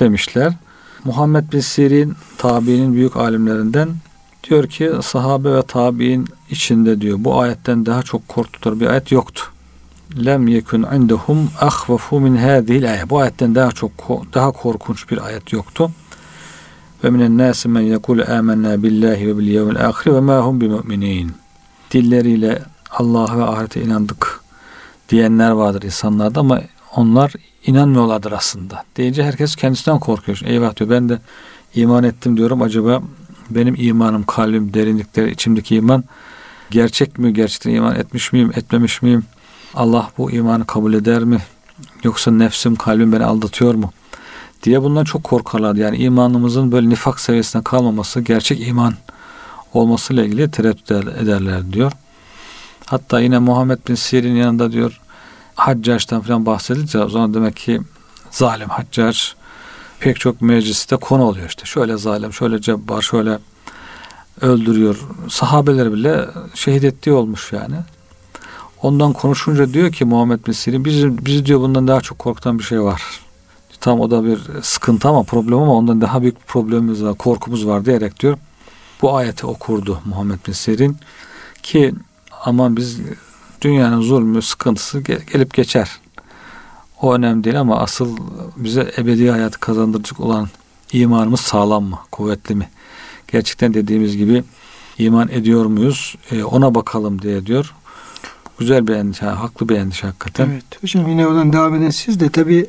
demişler. 0.00 0.52
Muhammed 1.04 1.52
bin 1.52 1.60
Sirin 1.60 2.14
tabiinin 2.38 2.94
büyük 2.94 3.16
alimlerinden 3.16 3.88
diyor 4.44 4.66
ki 4.66 4.92
sahabe 5.02 5.54
ve 5.54 5.62
tabiin 5.62 6.28
içinde 6.50 7.00
diyor 7.00 7.16
bu 7.20 7.40
ayetten 7.40 7.86
daha 7.86 8.02
çok 8.02 8.28
korktukları 8.28 8.80
bir 8.80 8.86
ayet 8.86 9.12
yoktu. 9.12 9.42
Lem 10.24 10.48
yekun 10.48 10.86
indehum 10.94 11.50
ahvafu 11.60 12.20
min 12.20 12.36
hadhihi 12.36 12.88
ayet. 12.88 13.10
Bu 13.10 13.20
ayetten 13.20 13.54
daha 13.54 13.72
çok 13.72 13.90
daha 14.34 14.52
korkunç 14.52 15.10
bir 15.10 15.26
ayet 15.26 15.52
yoktu. 15.52 15.90
Ve 17.04 17.10
minen 17.10 17.38
nasi 17.38 17.68
men 17.68 17.80
yekul 17.80 18.20
amennâ 18.20 18.82
billahi 18.82 19.26
ve 19.26 19.38
bil 19.38 19.48
yevmil 19.48 19.86
ahir 19.86 20.12
ve 20.12 20.20
ma 20.20 20.38
hum 20.38 20.60
bimü'minin. 20.60 21.32
Dilleriyle 21.90 22.62
Allah'a 22.90 23.38
ve 23.38 23.44
ahirete 23.44 23.82
inandık 23.82 24.40
diyenler 25.08 25.50
vardır 25.50 25.82
insanlarda 25.82 26.40
ama 26.40 26.60
onlar 26.96 27.32
inanmıyorlardır 27.66 28.32
aslında. 28.32 28.84
Deyince 28.96 29.24
herkes 29.24 29.56
kendisinden 29.56 29.98
korkuyor. 29.98 30.40
Eyvah 30.44 30.76
diyor 30.76 30.90
ben 30.90 31.08
de 31.08 31.18
iman 31.74 32.04
ettim 32.04 32.36
diyorum. 32.36 32.62
Acaba 32.62 33.02
benim 33.50 33.74
imanım, 33.78 34.24
kalbim, 34.24 34.74
derinlikleri, 34.74 35.30
içimdeki 35.30 35.76
iman 35.76 36.04
gerçek 36.70 37.18
mi? 37.18 37.34
Gerçekten 37.34 37.70
iman 37.70 37.96
etmiş 37.96 38.32
miyim, 38.32 38.52
etmemiş 38.54 39.02
miyim? 39.02 39.24
Allah 39.74 40.10
bu 40.18 40.30
imanı 40.30 40.66
kabul 40.66 40.94
eder 40.94 41.24
mi? 41.24 41.38
Yoksa 42.04 42.30
nefsim, 42.30 42.76
kalbim 42.76 43.12
beni 43.12 43.24
aldatıyor 43.24 43.74
mu? 43.74 43.92
Diye 44.66 44.82
bundan 44.82 45.04
çok 45.04 45.24
korkarlar. 45.24 45.74
Yani 45.74 45.96
imanımızın 45.96 46.72
böyle 46.72 46.88
nifak 46.88 47.20
seviyesine 47.20 47.62
kalmaması, 47.62 48.20
gerçek 48.20 48.68
iman 48.68 48.94
olmasıyla 49.74 50.24
ilgili 50.24 50.50
tereddüt 50.50 50.90
ederler 50.90 51.72
diyor. 51.72 51.92
Hatta 52.86 53.20
yine 53.20 53.38
Muhammed 53.38 53.78
bin 53.88 53.94
Sirin 53.94 54.36
yanında 54.36 54.72
diyor 54.72 55.00
Haccaç'tan 55.54 56.20
falan 56.20 56.46
bahsedince 56.46 56.98
o 56.98 57.08
zaman 57.08 57.34
demek 57.34 57.56
ki 57.56 57.80
zalim 58.30 58.68
Haccaç 58.68 59.34
pek 60.00 60.20
çok 60.20 60.40
mecliste 60.40 60.96
konu 60.96 61.22
oluyor 61.22 61.48
işte. 61.48 61.64
Şöyle 61.64 61.96
zalim, 61.96 62.32
şöyle 62.32 62.60
cebbar, 62.60 63.02
şöyle 63.02 63.38
öldürüyor. 64.40 65.00
Sahabeler 65.28 65.92
bile 65.92 66.26
şehit 66.54 66.84
ettiği 66.84 67.12
olmuş 67.12 67.52
yani. 67.52 67.76
Ondan 68.82 69.12
konuşunca 69.12 69.72
diyor 69.72 69.92
ki 69.92 70.04
Muhammed 70.04 70.46
bin 70.46 70.52
Sirin 70.52 70.84
bizi, 70.84 71.26
bizi 71.26 71.46
diyor 71.46 71.60
bundan 71.60 71.88
daha 71.88 72.00
çok 72.00 72.18
korkutan 72.18 72.58
bir 72.58 72.64
şey 72.64 72.82
var. 72.82 73.25
Tam 73.80 74.00
o 74.00 74.10
da 74.10 74.24
bir 74.24 74.40
sıkıntı 74.62 75.08
ama 75.08 75.22
problem 75.22 75.58
ama 75.58 75.74
ondan 75.74 76.00
daha 76.00 76.22
büyük 76.22 76.46
problemimiz 76.46 77.04
var, 77.04 77.14
korkumuz 77.14 77.66
var 77.66 77.84
diyerek 77.84 78.20
diyor. 78.20 78.38
Bu 79.02 79.16
ayeti 79.16 79.46
okurdu 79.46 80.00
Muhammed 80.04 80.38
bin 80.46 80.52
Sirin 80.52 80.96
ki 81.62 81.94
aman 82.44 82.76
biz 82.76 83.00
dünyanın 83.60 84.02
zulmü, 84.02 84.42
sıkıntısı 84.42 85.00
gelip 85.00 85.54
geçer. 85.54 85.90
O 87.02 87.14
önemli 87.14 87.44
değil 87.44 87.60
ama 87.60 87.80
asıl 87.80 88.16
bize 88.56 88.92
ebedi 88.98 89.30
hayatı 89.30 89.60
kazandıracak 89.60 90.20
olan 90.20 90.48
imanımız 90.92 91.40
sağlam 91.40 91.84
mı, 91.84 91.98
kuvvetli 92.12 92.54
mi? 92.54 92.68
Gerçekten 93.28 93.74
dediğimiz 93.74 94.16
gibi 94.16 94.44
iman 94.98 95.28
ediyor 95.28 95.66
muyuz? 95.66 96.16
E, 96.30 96.44
ona 96.44 96.74
bakalım 96.74 97.22
diye 97.22 97.46
diyor. 97.46 97.74
Güzel 98.58 98.86
bir 98.86 98.94
endişe, 98.94 99.26
haklı 99.26 99.68
bir 99.68 99.76
endişe 99.76 100.06
hakikaten. 100.06 100.48
Evet. 100.50 100.82
Hocam 100.82 101.08
yine 101.08 101.26
oradan 101.26 101.52
devam 101.52 101.74
edin. 101.74 101.90
Siz 101.90 102.20
de 102.20 102.28
tabi 102.28 102.66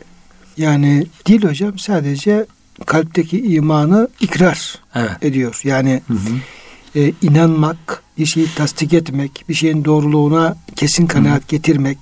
yani 0.58 1.08
dil 1.26 1.44
hocam 1.44 1.80
sadece 1.80 2.46
kalpteki 2.86 3.42
imanı 3.42 4.08
ikrar 4.20 4.80
evet. 4.96 5.12
ediyor. 5.22 5.62
Yani 5.64 6.02
hı 6.08 6.14
hı. 6.14 7.00
E, 7.00 7.14
inanmak, 7.22 8.04
bir 8.18 8.26
şeyi 8.26 8.48
tasdik 8.56 8.94
etmek, 8.94 9.46
bir 9.50 9.54
şeyin 9.54 9.86
doğruluğuna 9.86 10.58
kesin 10.76 11.08
kanaat 11.08 11.44
hı. 11.44 11.48
getirmek, 11.48 11.98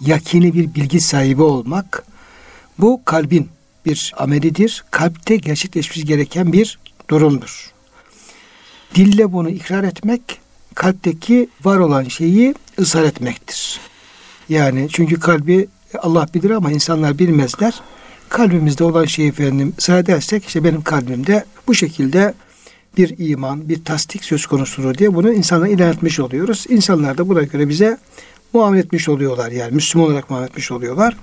yakini 0.00 0.54
bir 0.54 0.74
bilgi 0.74 1.00
sahibi 1.00 1.42
olmak 1.42 2.04
bu 2.78 3.00
kalbin 3.04 3.48
bir 3.86 4.14
amelidir. 4.18 4.84
Kalpte 4.90 5.36
gerçekleşmesi 5.36 6.04
gereken 6.04 6.52
bir 6.52 6.78
durumdur. 7.10 7.70
Dille 8.94 9.32
bunu 9.32 9.50
ikrar 9.50 9.84
etmek 9.84 10.22
kalpteki 10.74 11.48
var 11.64 11.78
olan 11.78 12.04
şeyi 12.04 12.54
ısrar 12.78 13.02
etmektir. 13.02 13.80
Yani 14.48 14.88
çünkü 14.92 15.20
kalbi 15.20 15.68
Allah 15.98 16.26
bilir 16.34 16.50
ama 16.50 16.72
insanlar 16.72 17.18
bilmezler. 17.18 17.80
Kalbimizde 18.28 18.84
olan 18.84 19.04
şeyi 19.04 19.28
efendim 19.28 19.74
ısrar 19.78 19.98
edersek 19.98 20.44
işte 20.44 20.64
benim 20.64 20.82
kalbimde 20.82 21.44
bu 21.68 21.74
şekilde 21.74 22.34
bir 22.96 23.14
iman, 23.18 23.68
bir 23.68 23.84
tasdik 23.84 24.24
söz 24.24 24.46
konusudur 24.46 24.94
diye 24.94 25.14
bunu 25.14 25.32
insanlara 25.32 25.68
ilan 25.68 25.92
etmiş 25.92 26.20
oluyoruz. 26.20 26.64
İnsanlar 26.68 27.18
da 27.18 27.28
buna 27.28 27.42
göre 27.42 27.68
bize 27.68 27.98
muamele 28.52 28.80
etmiş 28.80 29.08
oluyorlar. 29.08 29.50
Yani 29.50 29.74
Müslüman 29.74 30.08
olarak 30.08 30.30
muamele 30.30 30.48
etmiş 30.50 30.72
oluyorlar. 30.72 31.16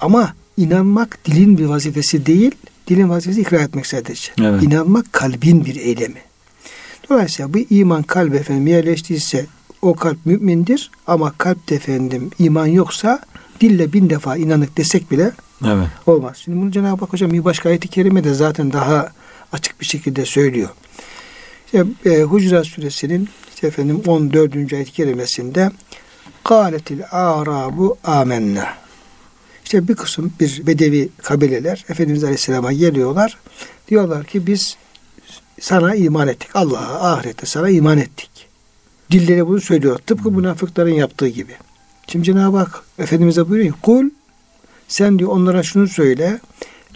Ama 0.00 0.34
inanmak 0.56 1.18
dilin 1.24 1.58
bir 1.58 1.64
vazifesi 1.64 2.26
değil, 2.26 2.52
dilin 2.88 3.08
vazifesi 3.08 3.40
ikrar 3.40 3.60
etmek 3.60 3.86
sadece. 3.86 4.32
Evet. 4.40 4.62
İnanmak 4.62 5.12
kalbin 5.12 5.64
bir 5.64 5.76
eylemi. 5.76 6.20
Dolayısıyla 7.10 7.54
bu 7.54 7.58
iman 7.70 8.02
kalbe 8.02 8.36
efendim 8.36 8.66
yerleştiyse 8.66 9.46
o 9.82 9.94
kalp 9.94 10.26
mümindir 10.26 10.90
ama 11.06 11.32
kalpte 11.38 11.74
efendim 11.74 12.30
iman 12.38 12.66
yoksa 12.66 13.20
dille 13.60 13.92
bin 13.92 14.10
defa 14.10 14.36
inanık 14.36 14.76
desek 14.76 15.10
bile 15.10 15.32
evet. 15.66 15.88
olmaz. 16.06 16.36
Şimdi 16.36 16.60
bunu 16.60 16.70
Cenab-ı 16.70 17.00
Hak 17.00 17.12
hocam 17.12 17.32
bir 17.32 17.44
başka 17.44 17.68
ayet-i 17.68 17.88
kerime 17.88 18.24
de 18.24 18.34
zaten 18.34 18.72
daha 18.72 19.12
açık 19.52 19.80
bir 19.80 19.86
şekilde 19.86 20.24
söylüyor. 20.24 20.68
İşte, 21.66 21.84
e, 22.04 22.22
Hucurat 22.22 22.66
suresinin 22.66 23.28
işte 23.54 23.66
efendim 23.66 24.02
14. 24.06 24.72
ayet-i 24.72 24.92
kerimesinde 24.92 25.70
Kâletil 26.44 27.00
a'rabu 27.10 27.98
amenna. 28.04 28.68
İşte 29.64 29.88
bir 29.88 29.94
kısım 29.94 30.32
bir 30.40 30.66
bedevi 30.66 31.08
kabileler 31.22 31.84
Efendimiz 31.88 32.24
Aleyhisselam'a 32.24 32.72
geliyorlar. 32.72 33.38
Diyorlar 33.88 34.24
ki 34.24 34.46
biz 34.46 34.76
sana 35.60 35.94
iman 35.94 36.28
ettik. 36.28 36.48
Allah'a, 36.54 37.12
ahirette 37.12 37.46
sana 37.46 37.70
iman 37.70 37.98
ettik. 37.98 38.30
Dilleri 39.10 39.46
bunu 39.46 39.60
söylüyor. 39.60 39.98
Tıpkı 40.06 40.30
münafıkların 40.30 40.94
yaptığı 40.94 41.28
gibi. 41.28 41.52
Şimdi 42.06 42.24
Cenab-ı 42.24 42.56
Hak 42.56 42.82
Efendimiz'e 42.98 43.48
buyuruyor. 43.48 43.74
Kul 43.82 44.10
sen 44.88 45.18
diyor 45.18 45.30
onlara 45.30 45.62
şunu 45.62 45.88
söyle. 45.88 46.40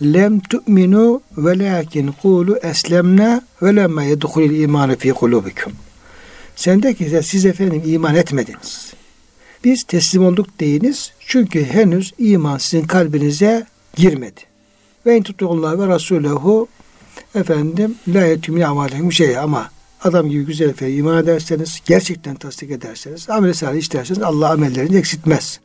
Lem 0.02 0.40
tu'minu 0.40 1.22
ve 1.36 1.58
lakin 1.58 2.14
kulu 2.22 2.56
eslemna 2.56 3.42
ve 3.62 3.76
lemme 3.76 4.06
yedhulil 4.06 4.60
imanı 4.60 4.96
fi 4.96 5.12
kulubikum. 5.12 5.72
Sen 6.56 6.82
de 6.82 6.94
ki 6.94 7.20
siz 7.22 7.46
efendim 7.46 7.82
iman 7.86 8.14
etmediniz. 8.14 8.92
Biz 9.64 9.84
teslim 9.84 10.24
olduk 10.24 10.60
deyiniz. 10.60 11.12
Çünkü 11.20 11.64
henüz 11.64 12.12
iman 12.18 12.58
sizin 12.58 12.86
kalbinize 12.86 13.66
girmedi. 13.96 14.40
Ve 15.06 15.16
in 15.16 15.22
tutullah 15.22 15.78
ve 15.78 15.86
rasulehu 15.86 16.68
efendim 17.34 17.94
la 18.08 18.24
yetümü 18.24 18.64
amalehum 18.64 19.12
şey 19.12 19.38
ama 19.38 19.70
adam 20.02 20.28
gibi 20.28 20.46
güzel 20.46 20.68
efendim 20.68 20.98
iman 20.98 21.24
ederseniz, 21.24 21.80
gerçekten 21.86 22.34
tasdik 22.34 22.70
ederseniz, 22.70 23.30
amel 23.30 23.52
salih 23.52 23.78
işlerseniz 23.78 24.22
Allah 24.22 24.50
amellerini 24.50 24.96
eksiltmez. 24.96 25.60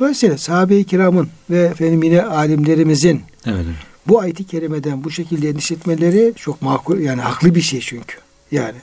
Dolayısıyla 0.00 0.38
sahabe-i 0.38 0.84
kiramın 0.84 1.28
ve 1.50 1.58
efendim 1.58 2.02
yine 2.02 2.22
alimlerimizin 2.22 3.22
evet. 3.46 3.64
bu 4.06 4.20
ayeti 4.20 4.44
kerimeden 4.44 5.04
bu 5.04 5.10
şekilde 5.10 5.48
endişe 5.48 5.74
etmeleri 5.74 6.32
çok 6.36 6.62
makul 6.62 6.98
yani 6.98 7.20
haklı 7.20 7.54
bir 7.54 7.60
şey 7.60 7.80
çünkü. 7.80 8.16
Yani 8.52 8.78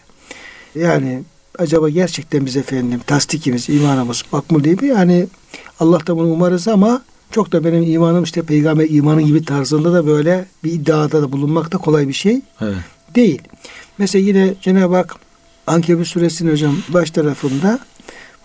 yani 0.75 1.23
acaba 1.59 1.89
gerçekten 1.89 2.45
biz 2.45 2.57
efendim 2.57 3.01
tasdikimiz, 3.07 3.69
imanımız 3.69 4.23
makbul 4.31 4.63
değil 4.63 4.81
mi? 4.81 4.87
Yani 4.87 5.27
Allah'tan 5.79 6.17
bunu 6.17 6.27
umarız 6.27 6.67
ama 6.67 7.01
çok 7.31 7.51
da 7.51 7.63
benim 7.63 7.83
imanım 7.83 8.23
işte 8.23 8.41
peygamber 8.41 8.89
imanı 8.89 9.21
gibi 9.21 9.45
tarzında 9.45 9.93
da 9.93 10.07
böyle 10.07 10.45
bir 10.63 10.71
iddiada 10.71 11.21
da 11.21 11.31
bulunmak 11.31 11.71
da 11.71 11.77
kolay 11.77 12.07
bir 12.07 12.13
şey 12.13 12.41
evet. 12.61 12.75
Değil. 13.17 13.41
Mesela 13.97 14.25
yine 14.25 14.53
Cenab-ı 14.61 14.95
Hak 14.95 15.15
Ankebut 15.67 16.07
suresinin 16.07 16.51
hocam 16.51 16.77
baş 16.89 17.11
tarafında 17.11 17.79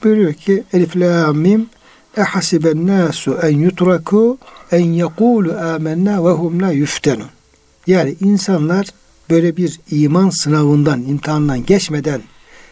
buyuruyor 0.05 0.33
ki 0.33 0.65
Elif 0.73 0.97
la 0.97 1.33
mim 1.33 1.69
ehasiben 2.17 2.87
nasu 2.87 3.39
en 3.43 3.59
yutraku 3.59 4.39
en 4.73 4.93
yekulu 4.93 5.53
amennâ 5.53 6.25
ve 6.25 6.31
hum 6.31 6.63
la 6.63 6.71
yuftenun. 6.71 7.29
Yani 7.87 8.17
insanlar 8.21 8.87
böyle 9.31 9.57
bir 9.57 9.81
iman 9.91 10.31
sınavından, 10.31 11.03
imtihandan 11.03 11.67
geçmeden 11.67 12.23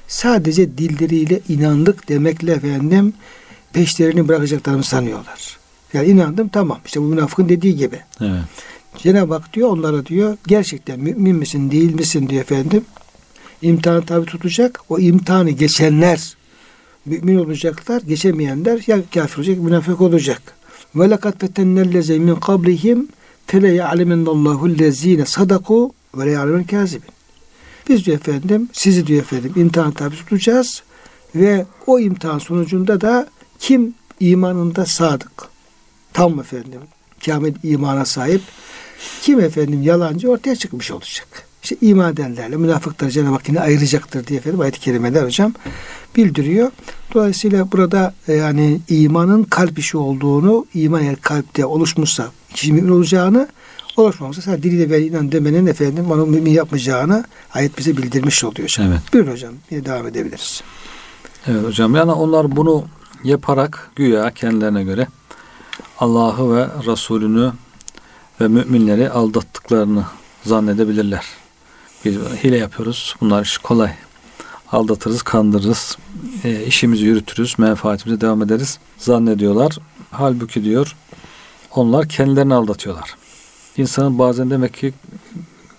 sadece 0.08 0.78
dilleriyle 0.78 1.40
inandık 1.48 2.08
demekle 2.08 2.52
efendim 2.52 3.12
peşlerini 3.72 4.28
bırakacaklarını 4.28 4.84
sanıyorlar. 4.84 5.58
Yani 5.92 6.08
inandım 6.08 6.48
tamam. 6.48 6.78
İşte 6.86 7.00
bu 7.00 7.04
münafıkın 7.04 7.48
dediği 7.48 7.76
gibi. 7.76 8.00
Evet. 8.20 8.40
Cenab-ı 8.98 9.34
Hak 9.34 9.54
diyor 9.54 9.68
onlara 9.68 10.06
diyor 10.06 10.36
gerçekten 10.46 11.00
mümin 11.00 11.36
misin 11.36 11.70
değil 11.70 11.94
misin 11.94 12.28
diyor 12.28 12.42
efendim. 12.42 12.84
İmtihanı 13.62 14.06
tabi 14.06 14.26
tutacak. 14.26 14.80
O 14.88 14.98
imtihanı 14.98 15.50
geçenler 15.50 16.36
mümin 17.06 17.36
olacaklar. 17.36 18.02
Geçemeyenler 18.02 18.82
ya 18.86 18.98
kafir 19.14 19.38
olacak, 19.38 19.58
münafık 19.58 20.00
olacak. 20.00 20.42
Ve 20.94 21.10
lekad 21.10 21.40
fetennelleze 21.40 22.18
min 22.18 22.34
kablihim 22.34 23.08
fele 23.46 23.68
ya'lemennallahu 23.68 24.78
lezine 24.78 25.26
sadaku 25.26 25.92
ve 26.14 26.26
le 26.26 26.30
ya'lemen 26.30 26.64
kazibin. 26.64 27.10
Biz 27.88 28.06
diyor 28.06 28.16
efendim, 28.16 28.68
sizi 28.72 29.06
diyor 29.06 29.22
efendim 29.22 29.52
imtihan 29.56 29.92
tabi 29.92 30.16
tutacağız 30.16 30.82
ve 31.34 31.66
o 31.86 31.98
imtihan 31.98 32.38
sonucunda 32.38 33.00
da 33.00 33.28
kim 33.58 33.94
imanında 34.20 34.86
sadık, 34.86 35.48
tam 36.12 36.40
efendim, 36.40 36.80
kamil 37.26 37.54
imana 37.62 38.04
sahip, 38.04 38.42
kim 39.22 39.40
efendim 39.40 39.82
yalancı 39.82 40.30
ortaya 40.30 40.56
çıkmış 40.56 40.90
olacak. 40.90 41.28
İşte 41.62 41.76
iman 41.80 42.12
edenlerle 42.12 42.56
münafıkları 42.56 43.10
Cenab-ı 43.10 43.32
Hak 43.32 43.48
yine 43.48 43.60
ayıracaktır 43.60 44.26
diye 44.26 44.38
efendim 44.38 44.60
ayet-i 44.60 44.80
kerimeler 44.80 45.22
hocam 45.22 45.54
bildiriyor. 46.16 46.70
Dolayısıyla 47.14 47.72
burada 47.72 48.14
e, 48.28 48.32
yani 48.34 48.80
imanın 48.88 49.44
kalp 49.44 49.78
işi 49.78 49.96
olduğunu, 49.96 50.66
iman 50.74 51.02
eğer 51.02 51.16
kalpte 51.16 51.64
oluşmuşsa 51.64 52.30
kişi 52.54 52.72
mümin 52.72 52.90
olacağını, 52.90 53.48
oluşmamışsa 53.96 54.42
sadece 54.42 54.62
diliyle 54.62 54.90
ve 54.90 55.06
inan 55.06 55.32
demenin 55.32 55.66
efendim 55.66 56.10
onu 56.10 56.26
mümin 56.26 56.50
yapmayacağını 56.50 57.24
ayet 57.54 57.78
bize 57.78 57.96
bildirmiş 57.96 58.44
oluyor. 58.44 58.68
Hocam. 58.68 58.86
Evet. 58.86 59.00
Buyurun 59.12 59.32
hocam. 59.32 59.54
Yine 59.70 59.84
devam 59.84 60.06
edebiliriz. 60.06 60.62
Evet 61.46 61.64
hocam. 61.64 61.94
Yani 61.94 62.12
onlar 62.12 62.56
bunu 62.56 62.84
yaparak 63.24 63.90
güya 63.96 64.30
kendilerine 64.30 64.84
göre 64.84 65.06
Allah'ı 65.98 66.56
ve 66.56 66.66
Resulünü 66.86 67.52
ve 68.40 68.48
müminleri 68.48 69.10
aldattıklarını 69.10 70.04
zannedebilirler. 70.44 71.24
Bir 72.04 72.14
hile 72.14 72.56
yapıyoruz. 72.58 73.16
Bunlar 73.20 73.42
iş 73.42 73.58
kolay. 73.58 73.92
Aldatırız, 74.72 75.22
kandırırız, 75.22 75.98
e, 76.44 76.64
işimizi 76.64 77.04
yürütürüz, 77.04 77.58
menfaatimize 77.58 78.20
devam 78.20 78.42
ederiz 78.42 78.78
zannediyorlar. 78.98 79.78
Halbuki 80.10 80.64
diyor 80.64 80.96
onlar 81.74 82.08
kendilerini 82.08 82.54
aldatıyorlar. 82.54 83.14
İnsanın 83.76 84.18
bazen 84.18 84.50
demek 84.50 84.74
ki 84.74 84.92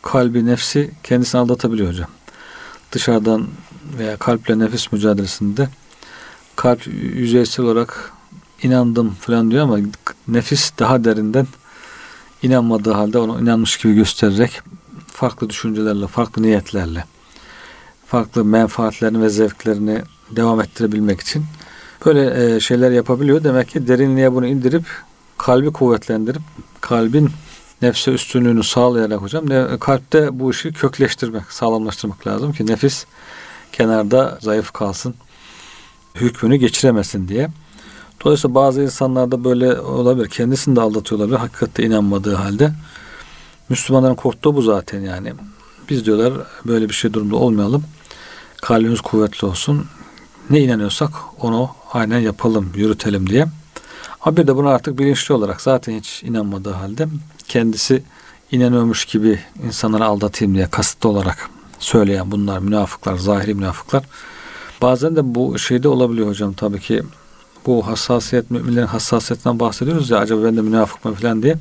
kalbi, 0.02 0.46
nefsi 0.46 0.92
kendisini 1.04 1.42
aldatabiliyor 1.42 1.90
hocam. 1.90 2.10
Dışarıdan 2.92 3.48
veya 3.98 4.18
kalple 4.18 4.60
nefis 4.60 4.92
mücadelesinde 4.92 5.70
kalp 6.56 6.88
yüzeysel 6.88 7.66
olarak 7.66 8.12
inandım 8.64 9.10
falan 9.10 9.52
diyor 9.52 9.64
ama 9.64 9.78
nefis 10.28 10.72
daha 10.80 11.04
derinden 11.04 11.48
inanmadığı 12.44 12.92
halde 12.92 13.18
onu 13.18 13.42
inanmış 13.42 13.78
gibi 13.78 13.94
göstererek 13.94 14.62
farklı 15.08 15.50
düşüncelerle, 15.50 16.08
farklı 16.08 16.42
niyetlerle, 16.42 17.06
farklı 18.06 18.46
menfaatlerini 18.46 19.22
ve 19.22 19.30
zevklerini 19.30 20.02
devam 20.32 20.62
ettirebilmek 20.62 21.22
için 21.22 21.46
böyle 22.06 22.56
e, 22.56 22.60
şeyler 22.60 22.92
yapabiliyor. 22.92 23.44
Demek 23.44 23.70
ki 23.70 23.88
derinliğe 23.88 24.34
bunu 24.34 24.48
indirip 24.48 24.86
kalbi 25.38 25.72
kuvvetlendirip 25.72 26.42
kalbin 26.82 27.30
nefse 27.82 28.12
üstünlüğünü 28.12 28.64
sağlayarak 28.64 29.22
hocam 29.22 29.46
kalpte 29.80 30.40
bu 30.40 30.52
işi 30.52 30.74
kökleştirmek, 30.74 31.44
sağlamlaştırmak 31.52 32.28
lazım 32.28 32.54
ki 32.54 32.68
nefis 32.68 33.06
kenarda 33.72 34.38
zayıf 34.42 34.72
kalsın, 34.72 35.16
hükmünü 36.16 36.56
geçiremesin 36.56 37.28
diye. 37.28 37.50
Dolayısıyla 38.24 38.56
bazı 38.56 38.82
insanlarda 38.82 39.44
böyle 39.44 39.80
olabilir. 39.80 40.30
Kendisini 40.30 40.76
de 40.76 40.82
aldatıyor 40.82 41.22
olabilir. 41.22 41.38
Hakikatte 41.38 41.84
inanmadığı 41.84 42.36
halde. 42.36 42.72
Müslümanların 43.70 44.16
korktuğu 44.16 44.56
bu 44.56 44.62
zaten 44.62 45.00
yani. 45.00 45.34
Biz 45.90 46.06
diyorlar 46.06 46.34
böyle 46.66 46.90
bir 46.90 46.94
şey 46.94 47.14
durumda 47.14 47.36
olmayalım. 47.36 47.84
Kalbimiz 48.62 49.02
kuvvetli 49.02 49.48
olsun. 49.48 49.86
Ne 50.50 50.60
inanıyorsak 50.60 51.12
onu 51.40 51.70
aynen 51.94 52.20
yapalım, 52.20 52.72
yürütelim 52.76 53.30
diye. 53.30 53.46
Ama 54.22 54.38
bir 54.38 54.48
de 54.48 54.56
bunu 54.56 54.68
artık 54.68 55.00
bilinçli 55.00 55.34
olarak 55.34 55.62
zaten 55.62 56.00
hiç 56.00 56.24
inanmadığı 56.24 56.72
halde 56.72 57.08
kendisi 57.48 58.04
inanıyormuş 58.52 59.06
gibi 59.06 59.40
insanları 59.66 60.06
aldatayım 60.06 60.56
diye 60.56 60.68
kasıtlı 60.68 61.10
olarak 61.10 61.50
söyleyen 61.80 62.32
bunlar 62.32 62.60
münafıklar, 62.60 63.18
zahiri 63.18 63.54
münafıklar. 63.54 64.04
Bazen 64.82 65.16
de 65.16 65.36
bu 65.36 65.60
şeyde 65.60 65.88
olabiliyor 65.88 66.28
hocam 66.28 66.54
tabii 66.54 66.80
ki 66.80 67.04
bu 67.66 67.88
hassasiyet, 67.88 68.52
müminlerin 68.52 68.86
hassasiyetinden 68.86 69.60
bahsediyoruz 69.60 70.10
ya 70.10 70.18
acaba 70.18 70.44
ben 70.44 70.58
de 70.58 70.62
münafık 70.62 71.06
mı 71.06 71.14
falan 71.14 71.44
diye. 71.44 71.58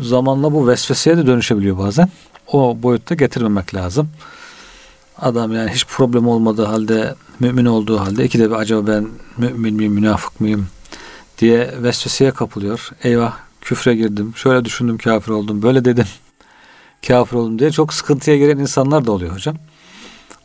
Zamanla 0.00 0.52
bu 0.52 0.68
vesveseye 0.68 1.16
de 1.16 1.26
dönüşebiliyor 1.26 1.78
bazen. 1.78 2.08
O 2.46 2.82
boyutta 2.82 3.14
getirmemek 3.14 3.74
lazım. 3.74 4.08
Adam 5.18 5.52
yani 5.52 5.70
hiç 5.70 5.86
problem 5.86 6.28
olmadığı 6.28 6.64
halde 6.64 7.14
mümin 7.40 7.64
olduğu 7.64 8.00
halde 8.00 8.24
iki 8.24 8.38
de 8.38 8.50
bir 8.50 8.54
acaba 8.54 8.92
ben 8.92 9.08
mümin 9.36 9.74
miyim 9.74 9.92
münafık 9.92 10.40
mıyım 10.40 10.68
diye 11.38 11.74
vesveseye 11.82 12.30
kapılıyor. 12.30 12.90
Eyvah 13.02 13.36
küfre 13.60 13.94
girdim. 13.94 14.32
Şöyle 14.36 14.64
düşündüm 14.64 14.98
kafir 14.98 15.30
oldum. 15.30 15.62
Böyle 15.62 15.84
dedim 15.84 16.06
kafir 17.06 17.36
oldum 17.36 17.58
diye 17.58 17.70
çok 17.70 17.94
sıkıntıya 17.94 18.36
giren 18.36 18.58
insanlar 18.58 19.06
da 19.06 19.12
oluyor 19.12 19.34
hocam. 19.34 19.56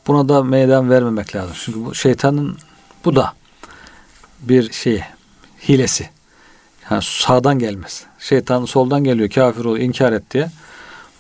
Buna 0.08 0.30
da 0.30 0.44
meydan 0.44 0.90
vermemek 0.90 1.36
lazım. 1.36 1.56
Çünkü 1.66 1.86
bu 1.86 1.96
şeytanın 1.96 2.58
bu 3.06 3.16
da 3.16 3.34
bir 4.44 4.72
şey 4.72 5.02
hilesi. 5.70 6.10
Yani 6.92 7.02
sağdan 7.04 7.60
gelmez. 7.60 8.04
Şeytan 8.20 8.66
soldan 8.66 9.04
geliyor 9.04 9.30
kafir 9.30 9.66
oluyor 9.66 9.86
inkar 9.86 10.14
et 10.14 10.24
diye. 10.32 10.52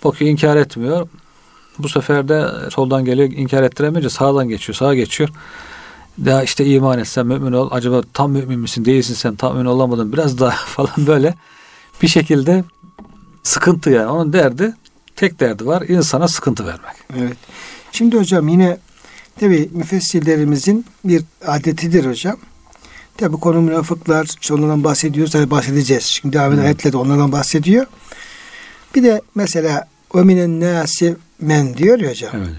Bakıyor 0.03 0.31
inkar 0.31 0.57
etmiyor. 0.57 1.07
Bu 1.79 1.89
sefer 1.89 2.29
de 2.29 2.45
soldan 2.69 3.05
geliyor 3.05 3.31
inkar 3.31 3.63
ettiremeyince 3.63 4.09
sağdan 4.09 4.49
geçiyor 4.49 4.75
sağa 4.75 4.95
geçiyor. 4.95 5.29
Daha 6.25 6.43
işte 6.43 6.65
iman 6.65 6.99
etsen 6.99 7.27
mümin 7.27 7.51
ol. 7.51 7.67
Acaba 7.71 8.01
tam 8.13 8.31
mümin 8.31 8.59
misin 8.59 8.85
değilsin 8.85 9.13
sen 9.13 9.35
tam 9.35 9.53
mümin 9.53 9.65
olamadın 9.65 10.13
biraz 10.13 10.39
daha 10.39 10.51
falan 10.65 11.07
böyle 11.07 11.35
bir 12.01 12.07
şekilde 12.07 12.63
sıkıntı 13.43 13.89
yani. 13.89 14.07
Onun 14.07 14.33
derdi 14.33 14.73
tek 15.15 15.39
derdi 15.39 15.65
var 15.65 15.81
insana 15.81 16.27
sıkıntı 16.27 16.65
vermek. 16.65 16.95
Evet. 17.17 17.37
Şimdi 17.91 18.17
hocam 18.17 18.47
yine 18.47 18.77
tabi 19.39 19.69
müfessirlerimizin 19.73 20.85
bir 21.05 21.23
adetidir 21.45 22.05
hocam. 22.05 22.37
Tabi 23.17 23.37
konu 23.37 23.61
münafıklar 23.61 24.27
işte 24.41 24.53
onlardan 24.53 24.83
bahsediyoruz. 24.83 25.31
Tabi 25.33 25.51
bahsedeceğiz. 25.51 26.03
Şimdi 26.03 26.33
devam 26.37 26.51
eden 26.51 26.57
hmm. 26.57 26.65
ayetle 26.65 26.91
de 26.91 26.97
onlardan 26.97 27.31
bahsediyor. 27.31 27.85
Bir 28.95 29.03
de 29.03 29.21
mesela 29.35 29.87
o 30.13 30.23
minen 30.23 30.59
nasi 30.59 31.15
men 31.41 31.77
diyor 31.77 31.99
ya 31.99 32.09
hocam. 32.09 32.31
Evet. 32.35 32.49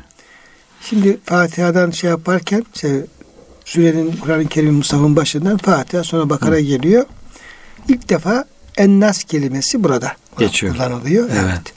Şimdi 0.81 1.19
Fatiha'dan 1.25 1.91
şey 1.91 2.11
yaparken 2.11 2.65
işte 2.75 3.07
sürenin 3.65 4.17
Kur'an-ı 4.17 4.47
Kerim 4.47 4.75
Mustafa'nın 4.75 5.17
başından 5.17 5.57
Fatiha 5.57 6.05
sonra 6.05 6.31
Bakara 6.31 6.57
Hı. 6.57 6.61
geliyor. 6.61 7.07
İlk 7.89 8.09
defa 8.09 8.45
ennas 8.77 9.25
kelimesi 9.25 9.85
burada 9.85 10.13
geçiyor. 10.39 10.75
Kullanılıyor. 10.75 11.31
Evet. 11.33 11.43
evet. 11.45 11.75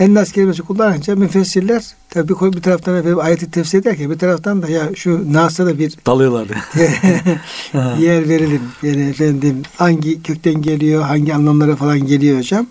Ennas 0.00 0.32
kelimesi 0.32 0.62
kullanınca 0.62 1.16
müfessirler 1.16 1.84
tabi 2.10 2.28
bir 2.28 2.62
taraftan 2.62 2.96
efendim 2.96 3.18
ayeti 3.18 3.50
tefsir 3.50 3.78
ederken 3.78 4.10
bir 4.10 4.18
taraftan 4.18 4.62
da 4.62 4.68
ya 4.68 4.90
şu 4.94 5.32
Nas'a 5.32 5.66
da 5.66 5.78
bir 5.78 5.94
dalıyorlardı. 6.06 6.54
yer 7.98 8.28
verelim. 8.28 8.62
Yani 8.82 9.08
efendim 9.10 9.62
hangi 9.76 10.22
kökten 10.22 10.62
geliyor, 10.62 11.02
hangi 11.02 11.34
anlamlara 11.34 11.76
falan 11.76 12.06
geliyor 12.06 12.38
hocam. 12.38 12.66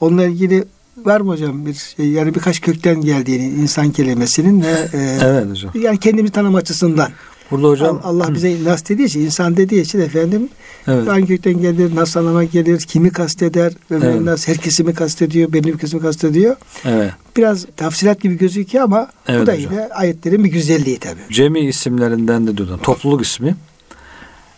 Onunla 0.00 0.24
ilgili 0.24 0.64
var 1.04 1.20
mı 1.20 1.32
hocam 1.32 1.66
bir 1.66 1.74
şey 1.74 2.08
yani 2.08 2.34
birkaç 2.34 2.60
kökten 2.60 3.00
geldiğini 3.00 3.48
insan 3.62 3.90
kelimesinin 3.90 4.62
ve 4.62 4.88
e, 4.92 5.18
evet 5.22 5.50
hocam. 5.50 5.72
yani 5.74 5.98
kendimizi 5.98 6.32
tanım 6.32 6.54
açısından 6.54 7.10
Burada 7.50 7.68
hocam 7.68 8.00
Allah 8.04 8.34
bize 8.34 8.64
nas 8.64 8.88
dediği 8.88 9.04
için, 9.04 9.20
insan 9.20 9.56
dediği 9.56 9.82
için 9.82 10.00
efendim 10.00 10.48
evet. 10.86 11.08
hangi 11.08 11.26
kökten 11.26 11.60
gelir, 11.60 11.96
nasıl 11.96 12.20
anlama 12.20 12.44
gelir, 12.44 12.80
kimi 12.80 13.10
kasteder, 13.10 13.72
ve 13.90 13.96
evet. 14.06 14.20
nas 14.20 14.48
herkesi 14.48 14.84
mi 14.84 14.94
kastediyor, 14.94 15.52
belli 15.52 15.72
bir 15.72 15.78
kısmı 15.78 16.00
kastediyor. 16.00 16.56
Evet. 16.84 17.12
Biraz 17.36 17.66
tafsilat 17.76 18.20
gibi 18.20 18.38
gözüküyor 18.38 18.84
ama 18.84 19.08
evet, 19.28 19.42
bu 19.42 19.46
da 19.46 19.52
hocam. 19.52 19.72
yine 19.72 19.88
ayetlerin 19.88 20.44
bir 20.44 20.50
güzelliği 20.50 20.98
tabi. 20.98 21.20
Cemi 21.30 21.60
isimlerinden 21.60 22.46
de 22.46 22.56
diyorlar. 22.56 22.78
Topluluk 22.78 23.24
ismi. 23.24 23.56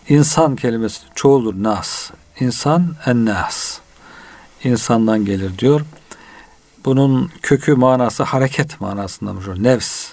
İnsan 0.08 0.56
kelimesi 0.56 1.00
çoğuldur 1.14 1.62
nas. 1.62 2.10
İnsan 2.40 2.94
en 3.06 3.24
nas. 3.26 3.78
İnsandan 4.64 5.24
gelir 5.24 5.58
diyor. 5.58 5.80
Bunun 6.84 7.30
kökü 7.42 7.74
manası 7.74 8.22
hareket 8.22 8.80
manasındamış 8.80 9.48
o. 9.48 9.62
Nefs. 9.62 10.08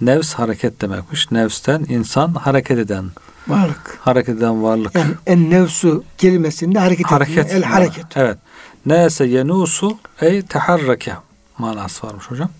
Nefs 0.00 0.34
hareket 0.34 0.80
demekmiş. 0.80 1.30
Nefsten 1.30 1.86
insan 1.88 2.34
hareket 2.34 2.78
eden. 2.78 3.10
Varlık. 3.48 3.98
Hareket 4.00 4.38
eden 4.38 4.62
varlık. 4.62 4.94
Yani 4.94 5.14
en 5.26 5.50
nefsu 5.50 6.04
kelimesinde 6.18 6.78
hareket, 6.78 7.06
hareket 7.06 7.38
etme. 7.38 7.58
El 7.58 7.62
hareket. 7.62 8.16
Evet. 8.16 8.38
Nese 8.86 9.24
yenusu 9.24 9.98
ey 10.20 10.42
teharreke 10.42 11.12
manası 11.58 12.06
varmış 12.06 12.30
hocam. 12.30 12.50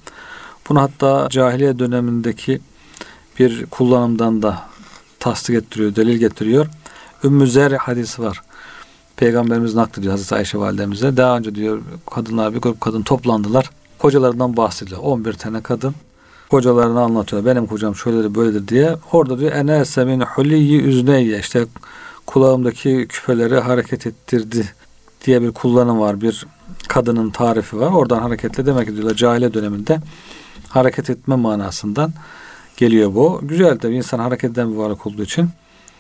Bunu 0.68 0.80
hatta 0.80 1.28
cahiliye 1.30 1.78
dönemindeki 1.78 2.60
bir 3.38 3.66
kullanımdan 3.66 4.42
da 4.42 4.62
tasdik 5.18 5.56
ettiriyor, 5.56 5.96
delil 5.96 6.18
getiriyor. 6.18 6.66
Ümmü 7.24 7.46
Zer 7.46 7.72
hadisi 7.72 8.22
var. 8.22 8.42
Peygamberimiz 9.16 9.74
naklediyor 9.74 10.12
Hazreti 10.12 10.34
Ayşe 10.34 10.58
validemize. 10.58 11.16
Daha 11.16 11.36
önce 11.36 11.54
diyor 11.54 11.82
kadınlar 12.10 12.54
bir 12.54 12.60
grup 12.60 12.80
kadın 12.80 13.02
toplandılar. 13.02 13.70
Kocalarından 13.98 14.56
bahsediyor. 14.56 15.00
11 15.02 15.32
tane 15.32 15.60
kadın 15.60 15.94
kocalarını 16.50 17.00
anlatıyor. 17.00 17.44
Benim 17.44 17.66
kocam 17.66 17.96
şöyledir 17.96 18.34
böyledir 18.34 18.68
diye. 18.68 18.96
Orada 19.12 19.38
diyor 19.38 19.52
enese 19.52 20.04
min 20.04 20.20
huliyyi 20.20 20.82
üzneyye 20.82 21.38
işte 21.38 21.66
kulağımdaki 22.26 23.06
küpeleri 23.08 23.58
hareket 23.58 24.06
ettirdi 24.06 24.74
diye 25.24 25.42
bir 25.42 25.52
kullanım 25.52 26.00
var. 26.00 26.20
Bir 26.20 26.46
kadının 26.88 27.30
tarifi 27.30 27.80
var. 27.80 27.92
Oradan 27.92 28.18
hareketle 28.18 28.66
demek 28.66 28.86
ki 28.88 28.94
diyorlar 28.94 29.14
cahile 29.14 29.54
döneminde 29.54 29.98
hareket 30.68 31.10
etme 31.10 31.36
manasından 31.36 32.12
geliyor 32.76 33.14
bu. 33.14 33.40
Güzel 33.42 33.78
tabi 33.78 33.96
insan 33.96 34.18
hareket 34.18 34.50
eden 34.50 34.72
bir 34.72 34.76
varlık 34.76 35.06
olduğu 35.06 35.22
için. 35.22 35.48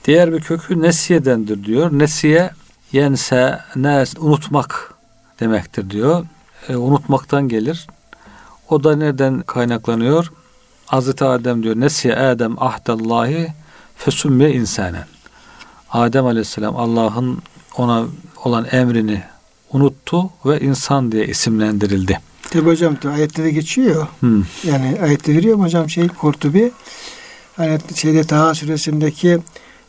Diğer 0.04 0.32
bir 0.32 0.40
kökü 0.40 0.82
nesiyedendir 0.82 1.64
diyor. 1.64 1.90
Nesiye 1.92 2.50
yense 2.92 3.58
ne 3.76 4.04
unutmak 4.18 4.94
demektir 5.40 5.90
diyor. 5.90 6.26
E, 6.68 6.76
unutmaktan 6.76 7.48
gelir. 7.48 7.86
O 8.68 8.84
da 8.84 8.96
nereden 8.96 9.42
kaynaklanıyor? 9.42 10.32
Hazreti 10.90 11.24
Adem 11.24 11.62
diyor 11.62 11.76
nesiye 11.76 12.16
Adem 12.16 12.62
ahdallahi 12.62 13.52
fesümme 13.96 14.50
insanen. 14.50 15.04
Adem 15.90 16.26
aleyhisselam 16.26 16.76
Allah'ın 16.76 17.38
ona 17.76 18.04
olan 18.44 18.66
emrini 18.72 19.22
unuttu 19.72 20.30
ve 20.46 20.60
insan 20.60 21.12
diye 21.12 21.26
isimlendirildi. 21.26 22.20
Tabi 22.50 22.66
hocam 22.66 22.96
ayette 23.14 23.44
de 23.44 23.50
geçiyor. 23.50 24.06
Hmm. 24.20 24.44
Yani 24.64 24.98
ayette 25.02 25.36
veriyor 25.36 25.56
mu 25.56 25.64
hocam 25.64 25.90
şey 25.90 26.08
Kurtubi? 26.08 26.72
Ayet 27.58 27.96
şeyde 27.96 28.24
Taha 28.24 28.54
suresindeki 28.54 29.38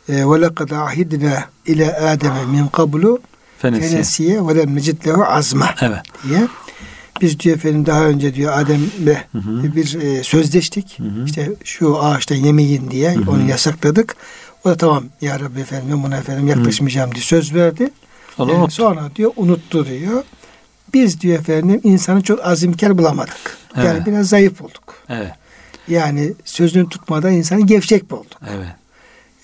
ve 0.09 0.41
lekad 0.41 0.69
ahidna 0.69 1.43
ile 1.65 1.95
Adem'e 1.95 2.45
min 2.45 2.67
kablu 2.67 3.19
fenesiye 3.57 4.47
ve 4.47 4.55
lem 4.55 4.75
necid 4.75 5.07
lehu 5.07 5.23
azma 5.23 5.69
evet. 5.81 5.99
diye. 6.23 6.47
Biz 7.21 7.39
diyor 7.39 7.55
efendim 7.55 7.85
daha 7.85 8.05
önce 8.05 8.35
diyor 8.35 8.53
Adem'le 8.59 9.17
bir 9.75 10.01
e, 10.01 10.23
sözleştik. 10.23 10.99
Hı 10.99 11.03
hı. 11.03 11.25
İşte 11.25 11.49
şu 11.63 12.03
ağaçtan 12.03 12.35
yemeyin 12.35 12.91
diye 12.91 13.15
hı 13.15 13.19
hı. 13.19 13.31
onu 13.31 13.49
yasakladık. 13.49 14.15
O 14.65 14.69
da 14.69 14.77
tamam 14.77 15.03
ya 15.21 15.39
Rabbi 15.39 15.59
efendim 15.59 16.03
buna 16.03 16.17
efendim 16.17 16.47
yaklaşmayacağım 16.47 17.09
hı. 17.09 17.15
diye 17.15 17.23
söz 17.23 17.53
verdi. 17.53 17.89
Ee, 18.39 18.69
sonra 18.69 19.09
diyor 19.15 19.31
unuttu 19.35 19.85
diyor. 19.85 20.23
Biz 20.93 21.21
diyor 21.21 21.39
efendim 21.39 21.81
insanı 21.83 22.21
çok 22.21 22.45
azimkar 22.45 22.97
bulamadık. 22.97 23.57
Evet. 23.75 23.85
Yani 23.85 24.05
biraz 24.05 24.29
zayıf 24.29 24.59
bulduk. 24.59 24.95
Evet. 25.09 25.31
Yani 25.87 26.33
sözünü 26.45 26.89
tutmadan 26.89 27.33
insanı 27.33 27.61
gevşek 27.61 28.11
bulduk. 28.11 28.39
Evet. 28.55 28.67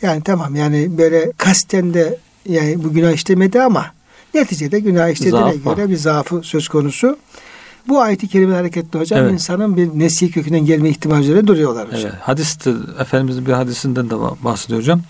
Yani 0.02 0.24
tamam 0.24 0.56
yani 0.56 0.98
böyle 0.98 1.32
kasten 1.38 1.94
de 1.94 2.18
yani 2.46 2.84
bu 2.84 2.94
günah 2.94 3.12
işlemedi 3.12 3.62
ama 3.62 3.86
neticede 4.34 4.80
günah 4.80 5.10
işlediğine 5.10 5.56
göre 5.56 5.90
bir 5.90 5.96
zaafı 5.98 6.42
söz 6.44 6.68
konusu. 6.68 7.18
Bu 7.88 8.02
ayeti 8.02 8.28
kerime 8.28 8.56
hareketli 8.56 9.00
hocam 9.00 9.20
evet. 9.20 9.32
insanın 9.32 9.78
bir 9.78 9.88
nesli 9.88 10.32
kökünden 10.32 10.66
gelme 10.66 10.90
ihtimali 10.90 11.22
üzerine 11.22 11.48
duruyorlar 11.48 11.88
hocam. 11.88 12.02
Evet. 12.02 12.14
Hadiste 12.22 12.74
Efendimizin 13.00 13.46
bir 13.46 13.54
hadisinden 13.54 14.10
de 14.10 14.16
bahsediyor 14.44 14.80
hocam. 14.80 15.02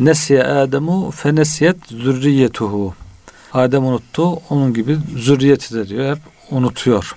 Nesiye 0.00 0.44
Ademu 0.44 1.10
fenesiyet 1.10 1.76
zürriyetuhu. 1.86 2.94
Adem 3.52 3.84
unuttu. 3.84 4.32
Onun 4.50 4.74
gibi 4.74 4.98
zürriyeti 5.16 5.74
de 5.74 5.88
diyor. 5.88 6.16
Hep 6.16 6.22
unutuyor. 6.50 7.16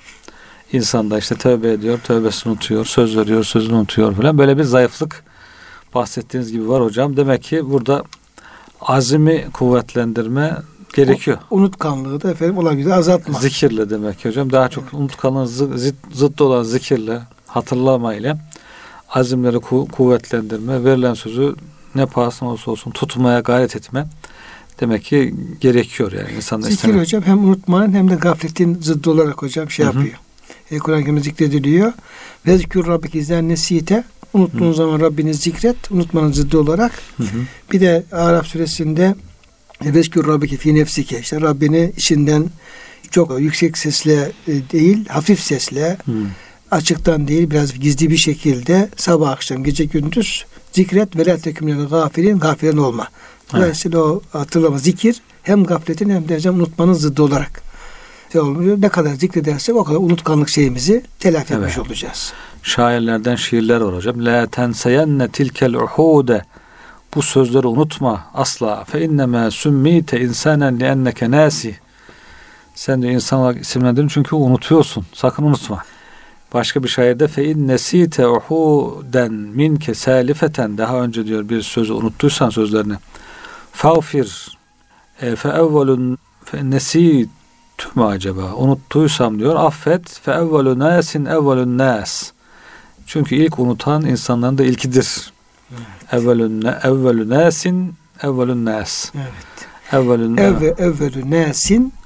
İnsan 0.74 1.12
da 1.12 1.18
işte 1.18 1.36
tövbe 1.36 1.72
ediyor. 1.72 2.00
Tövbesini 2.00 2.52
unutuyor. 2.52 2.86
Söz 2.86 3.18
veriyor. 3.18 3.44
Sözünü 3.44 3.76
unutuyor 3.76 4.16
falan. 4.16 4.38
Böyle 4.38 4.58
bir 4.58 4.64
zayıflık 4.64 5.24
bahsettiğiniz 5.96 6.52
gibi 6.52 6.70
var 6.70 6.84
hocam. 6.84 7.18
Demek 7.18 7.44
ki 7.44 7.70
burada 7.72 8.04
azimi 8.82 9.48
kuvvetlendirme 9.54 10.58
gerekiyor. 11.06 11.38
O, 11.52 11.56
unutkanlığı 11.56 12.22
da 12.22 12.32
efendim 12.32 12.58
olabilir 12.58 12.90
azaltmak. 12.90 13.42
Zikirle 13.42 13.90
demek 13.90 14.26
hocam. 14.26 14.52
Daha 14.52 14.70
çok 14.70 14.84
evet. 14.84 14.94
unutkanlığın 14.94 15.46
zıt, 15.46 15.96
zıttı 16.14 16.44
olan 16.44 16.64
zikirle, 16.64 17.22
hatırlamayla 17.48 18.38
azimleri 19.10 19.58
ku- 19.58 19.92
kuvvetlendirme, 19.92 20.84
verilen 20.84 21.14
sözü 21.14 21.56
ne 21.96 22.06
pahasına 22.06 22.50
olsa 22.50 22.72
olsun 22.72 22.92
tutmaya 22.92 23.40
gayret 23.40 23.76
etme 23.76 24.08
demek 24.80 25.04
ki 25.04 25.36
gerekiyor 25.62 26.12
yani 26.12 26.32
insan 26.36 26.62
Zikir 26.62 26.74
istemem. 26.76 27.00
hocam 27.00 27.24
hem 27.24 27.44
unutmanın 27.46 27.94
hem 27.94 28.10
de 28.10 28.16
gafletin 28.16 28.82
zıddı 28.82 29.10
olarak 29.10 29.42
hocam 29.42 29.70
şey 29.70 29.86
Hı-hı. 29.86 29.96
yapıyor. 29.96 30.18
E, 30.72 30.78
Kur'an-ı 30.78 31.02
Kerim'de 31.02 31.22
zikrediliyor. 31.22 31.94
Ve 32.46 32.58
zikür 32.58 32.88
rabbik 32.88 33.16
izlen 33.16 33.50
nesite 33.50 34.04
unuttuğun 34.34 34.70
Hı. 34.70 34.74
zaman 34.74 35.00
Rabbini 35.00 35.34
zikret 35.34 35.92
unutmanın 35.92 36.32
zıddı 36.32 36.60
olarak. 36.60 36.92
Hı-hı. 37.18 37.28
Bir 37.72 37.82
de 37.82 38.04
Arap 38.12 38.48
suresinde 38.48 39.16
Vezkür 39.82 40.28
Rabbike 40.28 40.58
fi 40.58 40.76
nefsike. 40.76 41.20
İşte 41.20 41.42
Rabbini 41.42 41.94
içinden 41.98 42.50
çok 43.12 43.40
yüksek 43.40 43.78
sesle 43.78 44.32
e, 44.48 44.52
değil, 44.72 45.08
hafif 45.08 45.40
sesle, 45.40 45.98
hmm. 46.06 46.26
açıktan 46.72 47.28
değil 47.28 47.50
biraz 47.50 47.74
gizli 47.74 48.10
bir 48.10 48.18
şekilde 48.18 48.90
sabah 48.96 49.30
akşam 49.30 49.64
gece 49.64 49.86
gündüz 49.86 50.46
zikret 50.72 51.16
ve 51.16 51.26
la 51.26 51.38
tekmünel 51.38 51.88
gafilin 51.88 52.40
gafilen 52.40 52.78
olma. 52.78 53.08
Dolayısıyla 53.54 54.00
o 54.00 54.22
hatırlama 54.32 54.78
zikir 54.78 55.22
hem 55.44 55.64
gafletin 55.64 56.10
hem 56.10 56.30
de 56.30 56.36
hocam 56.36 56.56
unutmanın 56.56 56.94
zıddı 56.94 57.24
olarak 57.24 57.62
şey 58.32 58.42
olmuyor. 58.42 58.82
Ne 58.82 58.90
kadar 58.90 59.14
zikredersek 59.14 59.76
o 59.76 59.84
kadar 59.84 60.00
unutkanlık 60.00 60.50
şeyimizi 60.50 61.04
telafi 61.20 61.54
Evet. 61.54 61.64
etmiş 61.64 61.78
olacağız. 61.78 62.34
Şairlerden 62.64 63.36
şiirler 63.36 63.82
var 63.82 63.96
hocam. 63.96 64.26
La 64.26 64.48
tenseyenne 64.48 65.28
tilkel 65.28 65.74
uhude. 65.74 66.42
Bu 67.18 67.22
sözleri 67.22 67.68
unutma 67.68 68.24
asla. 68.34 68.84
Fe 68.84 69.06
inneme 69.06 69.52
sümmite 69.52 70.22
insanen 70.22 70.80
li 70.80 70.84
enneke 70.84 71.32
nasi. 71.32 71.76
Sen 72.76 73.02
de 73.02 73.08
insan 73.08 73.40
olarak 73.40 73.62
isimlendirin 73.62 74.08
çünkü 74.08 74.36
unutuyorsun. 74.36 75.06
Sakın 75.14 75.44
unutma. 75.44 75.84
Başka 76.54 76.84
bir 76.84 76.88
şairde 76.88 77.28
fe 77.28 77.46
in 77.46 77.68
nesite 77.68 78.28
uhuden 78.28 79.34
minke 79.34 79.94
salifeten 79.94 80.78
daha 80.78 81.02
önce 81.02 81.26
diyor 81.28 81.50
bir 81.50 81.62
sözü 81.62 81.94
unuttuysan 81.94 82.50
sözlerini. 82.50 82.96
Fağfir 83.72 84.58
e, 85.22 85.36
fe 85.36 85.50
evvelun 85.50 86.18
fe 86.46 86.70
nesitu 86.70 87.90
mu 87.96 88.08
acaba? 88.08 88.54
Unuttuysam 88.56 89.40
diyor 89.40 89.56
affet 89.56 90.20
fe 90.20 90.32
evvelu 90.32 90.80
nasin 90.80 91.26
evvelun 91.26 91.78
nas. 91.78 92.32
Çünkü 93.06 93.36
ilk 93.36 93.60
unutan 93.60 94.06
insanların 94.06 94.58
da 94.58 94.64
ilkidir. 94.64 95.37
Evvelün 96.12 96.62
evvelü 96.62 97.30
nasin 97.30 97.94
evvelün 98.24 98.66
nas. 98.66 99.12
Evet. 99.16 99.68
Evvelün 99.92 100.38
Evve, 100.38 100.68
evvelü 100.68 101.24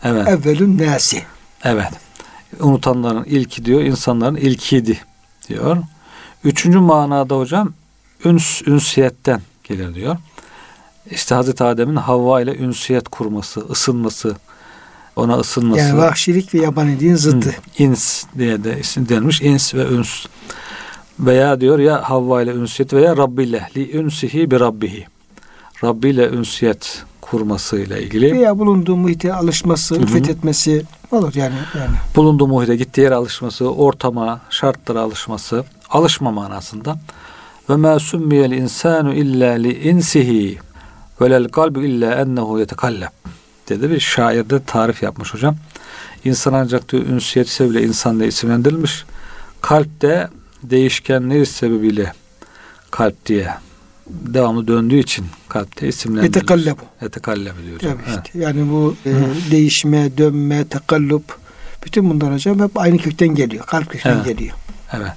Evet. 0.04 0.28
evvelü 0.28 0.78
nesi. 0.78 1.24
Evet. 1.64 1.92
Unutanların 2.60 3.24
ilki 3.24 3.66
diyor, 3.66 3.82
insanların 3.82 4.36
ilkiydi 4.36 5.00
diyor. 5.50 5.78
Üçüncü 6.44 6.80
manada 6.80 7.38
hocam 7.38 7.74
üns, 8.26 8.62
ünsiyetten 8.68 9.42
gelir 9.64 9.96
diyor. 9.96 10.18
İşte 11.12 11.36
Hazreti 11.36 11.64
Adem'in 11.64 11.96
Havva 11.96 12.42
ile 12.42 12.56
ünsiyet 12.58 13.10
kurması, 13.10 13.60
ısınması, 13.70 14.36
ona 15.16 15.38
ısınması. 15.38 15.82
Yani 15.82 15.98
vahşilik 15.98 16.54
ve 16.54 16.60
yabaniliğin. 16.60 17.16
Hı, 17.16 17.40
ins 17.78 18.24
diye 18.38 18.64
de 18.64 18.80
isim 18.80 19.10
denilmiş. 19.10 19.42
İns 19.42 19.74
ve 19.74 19.88
üns. 19.88 20.26
Veya 21.20 21.62
diyor 21.62 21.80
ya 21.80 22.10
Havva 22.10 22.42
ile 22.42 22.52
ünsiyet 22.52 22.94
veya 22.94 23.18
Rabbi 23.18 23.44
ile 23.44 23.68
li 23.78 23.98
ünsihi 23.98 24.52
bi 24.52 24.60
Rabbihi. 24.60 25.06
Rabbi 25.84 26.10
ile 26.10 26.30
ünsiyet 26.30 27.04
kurmasıyla 27.22 27.98
ilgili. 27.98 28.32
Veya 28.34 28.60
bulunduğu 28.60 28.96
muhite 28.96 29.34
alışması, 29.34 29.96
Hı 29.96 30.00
hı. 30.02 30.06
fethetmesi 30.06 30.84
olur 31.12 31.34
yani. 31.36 31.56
yani. 31.80 31.96
bulunduğu 32.16 32.48
muhite 32.48 32.76
gittiği 32.76 33.02
yere 33.02 33.16
alışması, 33.16 33.74
ortama, 33.74 34.40
şartlara 34.50 35.02
alışması, 35.02 35.64
alışma 35.90 36.32
manasında. 36.32 36.96
Ve 37.70 37.76
ma 37.76 38.00
summiyel 38.00 38.52
insanu 38.52 39.14
illa 39.14 39.52
li 39.52 39.90
insihi 39.90 40.58
ve 41.22 41.30
lel 41.30 41.48
kalbu 41.48 41.82
illa 41.82 42.14
ennehu 42.16 42.60
yetekalleb 42.60 43.10
dedi 43.70 43.90
bir 43.92 44.00
şair 44.00 44.50
de 44.50 44.64
tarif 44.64 45.04
yapmış 45.04 45.34
hocam. 45.34 45.56
İnsan 46.26 46.54
ancak 46.54 46.92
diyor 46.92 47.04
ünsiyet 47.06 47.50
sebebiyle 47.50 47.84
insan 47.84 48.20
diye 48.20 48.28
isimlendirilmiş. 48.28 49.06
Kalp 49.62 50.02
de 50.02 50.28
değişkenliği 50.64 51.46
sebebiyle 51.46 52.14
kalp 52.92 53.26
diye 53.26 53.50
devamlı 54.08 54.68
döndüğü 54.68 55.00
için 55.00 55.26
kalpte 55.50 55.88
isimlendirilmiş. 55.88 56.36
Yetekallabu. 56.36 56.82
Yetekalleb 57.02 57.54
diyor 57.66 57.76
hocam. 57.76 57.92
Tabii 57.92 58.02
Evet. 58.14 58.26
işte. 58.26 58.40
Yani 58.40 58.72
bu 58.72 58.96
e, 59.06 59.12
değişme, 59.52 60.18
dönme, 60.18 60.68
tekallup 60.68 61.38
bütün 61.86 62.10
bunlar 62.10 62.34
hocam 62.34 62.60
hep 62.60 62.80
aynı 62.80 62.98
kökten 62.98 63.28
geliyor. 63.28 63.66
Kalp 63.66 63.90
kökten 63.90 64.16
Evet. 64.16 64.26
geliyor. 64.26 64.56
Evet. 64.94 65.12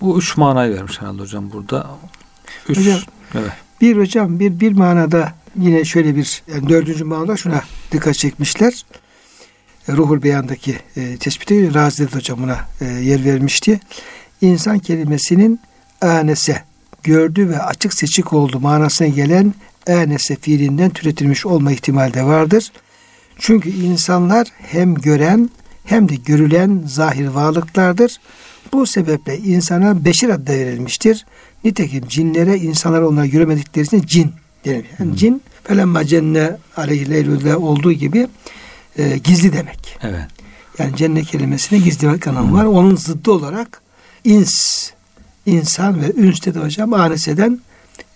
Bu 0.00 0.18
üç 0.18 0.36
manayı 0.36 0.74
vermiş 0.74 1.00
herhalde 1.00 1.22
hocam 1.22 1.52
burada. 1.52 1.90
Üç. 2.68 2.78
Hocam, 2.78 2.98
evet. 3.34 3.52
Bir 3.80 3.96
hocam 3.96 4.40
bir 4.40 4.60
bir 4.60 4.72
manada 4.72 5.32
yine 5.60 5.84
şöyle 5.84 6.16
bir 6.16 6.42
yani 6.54 6.68
dördüncü 6.68 7.04
manada 7.04 7.36
şuna 7.36 7.62
dikkat 7.92 8.14
çekmişler. 8.14 8.84
Ruhul 9.88 10.22
Beyan'daki 10.22 10.72
e, 10.96 11.00
Razi'de 11.74 12.12
de 12.12 12.16
hocam 12.16 12.42
buna 12.42 12.58
e, 12.80 12.84
yer 12.84 13.24
vermişti. 13.24 13.80
İnsan 14.40 14.78
kelimesinin 14.78 15.60
anese 16.00 16.62
gördü 17.02 17.48
ve 17.48 17.58
açık 17.58 17.94
seçik 17.94 18.32
oldu 18.32 18.60
manasına 18.60 19.08
gelen 19.08 19.54
anese 19.88 20.36
fiilinden 20.36 20.90
türetilmiş 20.90 21.46
olma 21.46 21.72
ihtimali 21.72 22.14
de 22.14 22.24
vardır. 22.24 22.72
Çünkü 23.38 23.70
insanlar 23.70 24.48
hem 24.58 24.94
gören 24.94 25.50
hem 25.84 26.08
de 26.08 26.14
görülen 26.14 26.82
zahir 26.86 27.26
varlıklardır. 27.26 28.16
Bu 28.72 28.86
sebeple 28.86 29.38
insana 29.38 30.04
beşir 30.04 30.28
adı 30.28 30.52
verilmiştir. 30.52 31.26
Nitekim 31.64 32.08
cinlere 32.08 32.56
insanlar 32.56 33.02
onları 33.02 33.26
göremedikleri 33.26 33.86
için 33.86 34.02
cin 34.06 34.32
denir. 34.64 34.84
Yani 34.98 35.16
cin 35.16 35.42
felemma 35.64 36.04
cenne 36.04 36.56
aleyhi 36.76 37.10
leylülde 37.10 37.56
olduğu 37.56 37.92
gibi 37.92 38.28
e, 38.98 39.18
gizli 39.18 39.52
demek. 39.52 39.98
Evet. 40.02 40.26
Yani 40.78 40.96
cennet 40.96 41.26
kelimesine 41.26 41.78
gizli 41.78 42.00
demek 42.00 42.26
anlamı 42.26 42.56
var. 42.56 42.64
Onun 42.64 42.96
zıddı 42.96 43.30
olarak 43.30 43.82
ins, 44.24 44.90
insan 45.46 46.02
ve 46.02 46.12
ünsте 46.16 46.54
de 46.54 46.58
hocam 46.58 46.92
aneseden 46.92 47.60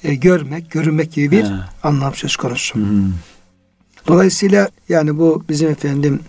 e, 0.04 0.14
görmek, 0.14 0.70
görünmek 0.70 1.12
gibi 1.12 1.30
bir 1.30 1.44
He. 1.44 1.54
anlam 1.82 2.14
söz 2.14 2.36
konusu. 2.36 2.74
Hı. 2.74 3.04
Dolayısıyla 4.06 4.68
yani 4.88 5.18
bu 5.18 5.44
bizim 5.48 5.70
efendim 5.70 6.20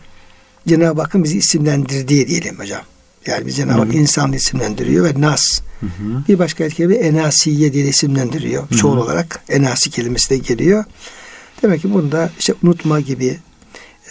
Cenab-ı 0.68 1.02
Hakk'ın 1.02 1.24
bizi 1.24 1.38
isimlendirdiği 1.38 2.28
diyelim 2.28 2.60
hocam. 2.60 2.82
Yani 3.26 3.46
biz 3.46 3.56
Cenab-ı 3.56 3.80
Hak 3.80 3.96
insan 3.96 4.34
isimlendiriyor 4.34 5.06
ve 5.06 5.22
nas. 5.22 5.62
Hı 5.80 5.86
hı. 5.86 6.24
Bir 6.28 6.40
başka 6.40 6.70
kelime 6.70 6.96
enasiye 6.96 7.74
diye 7.74 7.88
isimlendiriyor. 7.88 8.64
Hı 8.64 8.76
hı. 8.76 8.78
Çoğul 8.78 8.98
olarak 8.98 9.44
enasi 9.50 9.90
kelimesi 9.90 10.30
de 10.30 10.38
geliyor. 10.38 10.86
Demek 11.62 11.82
ki 11.82 11.94
bunda 11.94 12.30
işte 12.40 12.54
unutma 12.64 13.00
gibi, 13.00 13.40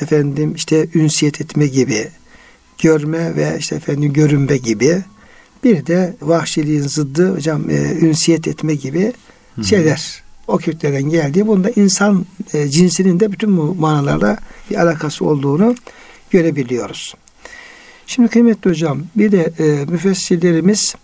efendim 0.00 0.54
işte 0.54 0.88
ünsiyet 0.94 1.40
etme 1.40 1.66
gibi, 1.66 2.08
görme 2.82 3.36
ve 3.36 3.56
işte 3.58 3.76
efendim 3.76 4.12
görünme 4.12 4.56
gibi, 4.56 5.02
bir 5.64 5.86
de 5.86 6.16
vahşiliğin 6.22 6.82
zıddı 6.82 7.34
hocam 7.34 7.70
e, 7.70 7.74
ünsiyet 8.00 8.48
etme 8.48 8.74
gibi 8.74 9.12
Hı. 9.54 9.64
şeyler 9.64 10.22
o 10.48 10.58
köklerden 10.58 11.02
geldiği 11.02 11.46
bunda 11.46 11.70
insan 11.70 12.26
e, 12.54 12.68
cinsinin 12.68 13.20
de 13.20 13.32
bütün 13.32 13.56
bu 13.56 13.74
manalarla 13.74 14.38
bir 14.70 14.76
alakası 14.76 15.24
olduğunu 15.24 15.74
görebiliyoruz. 16.30 17.14
Şimdi 18.06 18.28
kıymetli 18.28 18.70
hocam 18.70 19.02
bir 19.16 19.32
de 19.32 19.52
e, 19.58 19.84
müfessirlerimiz 19.84 20.94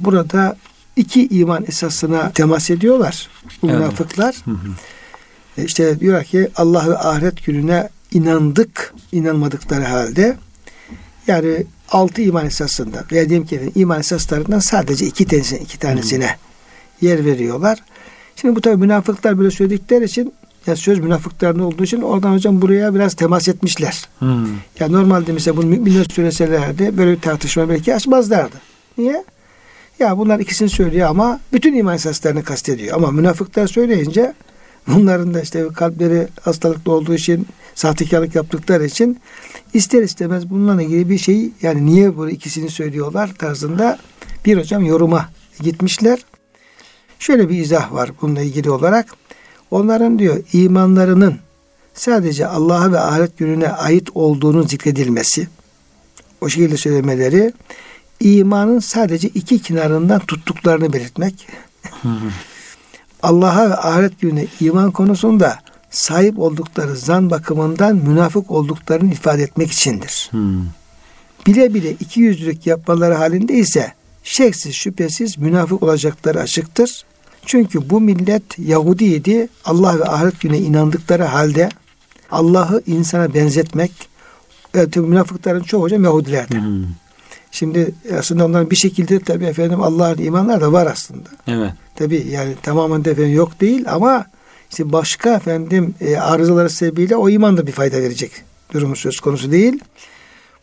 burada 0.00 0.56
iki 0.96 1.28
iman 1.28 1.64
esasına 1.68 2.32
temas 2.32 2.70
ediyorlar. 2.70 3.28
Bu 3.62 3.66
Evet. 3.70 3.78
münafıklar. 3.78 4.36
Hı 4.44 4.50
hı. 4.50 4.56
E, 5.58 5.64
işte 5.64 6.00
diyor 6.00 6.24
ki 6.24 6.48
Allah 6.56 6.90
ve 6.90 6.98
ahiret 6.98 7.44
gününe 7.44 7.88
inandık, 8.12 8.94
inanmadıkları 9.12 9.84
halde 9.84 10.36
yani 11.26 11.66
altı 11.88 12.22
iman 12.22 12.46
esasında 12.46 13.04
veya 13.12 13.28
diyelim 13.28 13.46
ki 13.46 13.72
iman 13.74 14.00
esaslarından 14.00 14.58
sadece 14.58 15.06
iki 15.06 15.24
tanesine, 15.24 15.58
iki 15.58 15.78
tanesine 15.78 16.36
yer 17.00 17.24
veriyorlar. 17.24 17.78
Şimdi 18.36 18.56
bu 18.56 18.60
tabi 18.60 18.76
münafıklar 18.76 19.38
böyle 19.38 19.50
söyledikleri 19.50 20.04
için 20.04 20.34
ya 20.66 20.76
söz 20.76 20.98
münafıkların 20.98 21.58
olduğu 21.58 21.84
için 21.84 22.00
oradan 22.02 22.32
hocam 22.32 22.62
buraya 22.62 22.94
biraz 22.94 23.14
temas 23.14 23.48
etmişler. 23.48 24.08
Hı. 24.18 24.46
Ya 24.80 24.88
normalde 24.88 25.32
mesela 25.32 25.56
bunu 25.56 25.66
müminler 25.66 26.04
söyleselerdi 26.04 26.98
böyle 26.98 27.12
bir 27.12 27.20
tartışma 27.20 27.68
belki 27.68 27.94
açmazlardı. 27.94 28.56
Niye? 28.98 29.24
Ya 29.98 30.18
bunlar 30.18 30.40
ikisini 30.40 30.68
söylüyor 30.68 31.08
ama 31.08 31.40
bütün 31.52 31.74
iman 31.74 31.94
esaslarını 31.94 32.44
kastediyor. 32.44 32.96
Ama 32.96 33.10
münafıklar 33.10 33.66
söyleyince 33.66 34.34
bunların 34.86 35.34
da 35.34 35.40
işte 35.40 35.68
kalpleri 35.74 36.28
hastalıklı 36.40 36.92
olduğu 36.92 37.14
için 37.14 37.46
sahtekarlık 37.74 38.34
yaptıkları 38.34 38.86
için 38.86 39.20
ister 39.74 40.02
istemez 40.02 40.50
bununla 40.50 40.82
ilgili 40.82 41.10
bir 41.10 41.18
şey 41.18 41.50
yani 41.62 41.86
niye 41.86 42.16
bu 42.16 42.30
ikisini 42.30 42.70
söylüyorlar 42.70 43.34
tarzında 43.38 43.98
bir 44.44 44.58
hocam 44.58 44.84
yoruma 44.84 45.28
gitmişler. 45.60 46.24
Şöyle 47.18 47.48
bir 47.48 47.58
izah 47.58 47.92
var 47.92 48.10
bununla 48.22 48.42
ilgili 48.42 48.70
olarak. 48.70 49.14
Onların 49.70 50.18
diyor 50.18 50.40
imanlarının 50.52 51.38
sadece 51.94 52.46
Allah'a 52.46 52.92
ve 52.92 52.98
ahiret 52.98 53.38
gününe 53.38 53.68
ait 53.68 54.08
olduğunu 54.14 54.62
zikredilmesi, 54.62 55.48
o 56.40 56.48
şekilde 56.48 56.76
söylemeleri, 56.76 57.52
imanın 58.20 58.78
sadece 58.78 59.28
iki 59.28 59.62
kenarından 59.62 60.20
tuttuklarını 60.20 60.92
belirtmek. 60.92 61.46
Allah'a 63.22 63.70
ve 63.70 63.76
ahiret 63.76 64.20
gününe 64.20 64.46
iman 64.60 64.90
konusunda 64.90 65.58
sahip 65.90 66.38
oldukları 66.38 66.96
zan 66.96 67.30
bakımından 67.30 67.96
münafık 67.96 68.50
olduklarını 68.50 69.12
ifade 69.12 69.42
etmek 69.42 69.72
içindir. 69.72 70.28
Hı. 70.30 70.38
Bile 71.46 71.74
bile 71.74 71.90
iki 71.90 72.20
yüzlülük 72.20 72.66
yapmaları 72.66 73.14
halinde 73.14 73.54
ise 73.54 73.92
şeksiz 74.22 74.74
şüphesiz 74.74 75.38
münafık 75.38 75.82
olacakları 75.82 76.40
açıktır. 76.40 77.04
Çünkü 77.46 77.90
bu 77.90 78.00
millet 78.00 78.58
Yahudiydi. 78.58 79.48
Allah 79.64 79.98
ve 79.98 80.04
ahiret 80.04 80.40
gününe 80.40 80.58
inandıkları 80.58 81.24
halde 81.24 81.68
Allah'ı 82.30 82.82
insana 82.86 83.34
benzetmek 83.34 83.92
evet, 84.74 84.96
münafıkların 84.96 85.62
çoğu 85.62 85.82
hocam 85.82 86.04
Yahudilerdi. 86.04 86.56
Hı. 86.56 86.84
Şimdi 87.52 87.94
aslında 88.18 88.46
onların 88.46 88.70
bir 88.70 88.76
şekilde 88.76 89.20
tabii 89.20 89.44
efendim 89.44 89.82
Allah'ın 89.82 90.18
imanlar 90.18 90.60
da 90.60 90.72
var 90.72 90.86
aslında. 90.86 91.28
Evet. 91.48 91.72
Tabii 91.94 92.26
yani 92.30 92.54
tamamen 92.62 93.04
de 93.04 93.10
efendim 93.10 93.34
yok 93.34 93.60
değil 93.60 93.84
ama 93.88 94.26
işte 94.70 94.92
başka 94.92 95.34
efendim 95.34 95.94
e, 96.00 96.16
arızaları 96.16 96.70
sebebiyle 96.70 97.16
o 97.16 97.28
iman 97.28 97.56
da 97.56 97.66
bir 97.66 97.72
fayda 97.72 97.96
verecek 97.96 98.32
durumu 98.72 98.96
söz 98.96 99.20
konusu 99.20 99.52
değil. 99.52 99.80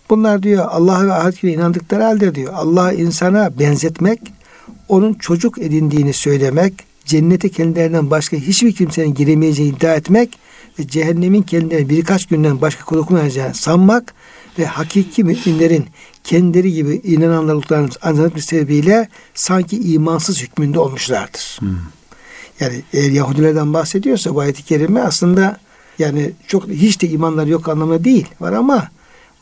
Bunlar 0.09 0.43
diyor 0.43 0.65
Allah'a 0.69 1.05
ve 1.05 1.13
ahiret 1.13 1.41
gününe 1.41 1.55
inandıkları 1.55 2.03
halde 2.03 2.35
diyor 2.35 2.53
Allah 2.55 2.93
insana 2.93 3.59
benzetmek, 3.59 4.19
onun 4.87 5.13
çocuk 5.13 5.57
edindiğini 5.57 6.13
söylemek, 6.13 6.73
cennete 7.05 7.49
kendilerinden 7.49 8.09
başka 8.09 8.37
hiçbir 8.37 8.73
kimsenin 8.73 9.13
giremeyeceğini 9.13 9.75
iddia 9.75 9.95
etmek 9.95 10.39
ve 10.79 10.87
cehennemin 10.87 11.41
kendilerine 11.41 11.89
birkaç 11.89 12.25
günden 12.25 12.61
başka 12.61 12.95
dokunmayacağını 12.95 13.53
sanmak 13.53 14.13
ve 14.59 14.65
hakiki 14.65 15.23
müminlerin 15.23 15.85
kendileri 16.23 16.73
gibi 16.73 17.01
inananlar 17.03 17.53
olduklarını 17.53 17.89
anlatmak 18.01 18.43
sebebiyle 18.43 19.09
sanki 19.33 19.93
imansız 19.93 20.41
hükmünde 20.41 20.79
olmuşlardır. 20.79 21.57
Hmm. 21.59 21.77
Yani 22.59 22.83
eğer 22.93 23.11
Yahudilerden 23.11 23.73
bahsediyorsa 23.73 24.35
bu 24.35 24.39
ayet-i 24.39 24.63
kerime 24.63 25.01
aslında 25.01 25.57
yani 25.99 26.31
çok 26.47 26.67
hiç 26.67 27.01
de 27.01 27.07
imanları 27.07 27.49
yok 27.49 27.69
anlamı 27.69 28.03
değil 28.03 28.27
var 28.39 28.53
ama 28.53 28.89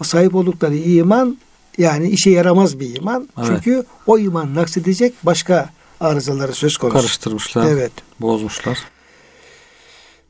o 0.01 0.03
sahip 0.03 0.35
oldukları 0.35 0.75
iman 0.75 1.37
yani 1.77 2.09
işe 2.09 2.29
yaramaz 2.29 2.79
bir 2.79 2.95
iman. 2.95 3.29
Evet. 3.37 3.47
Çünkü 3.47 3.85
o 4.07 4.17
iman 4.19 4.55
naksedecek 4.55 5.13
başka 5.23 5.69
arızaları 5.99 6.53
söz 6.53 6.77
konusu. 6.77 6.97
Karıştırmışlar. 6.97 7.67
Evet. 7.67 7.91
Bozmuşlar. 8.21 8.79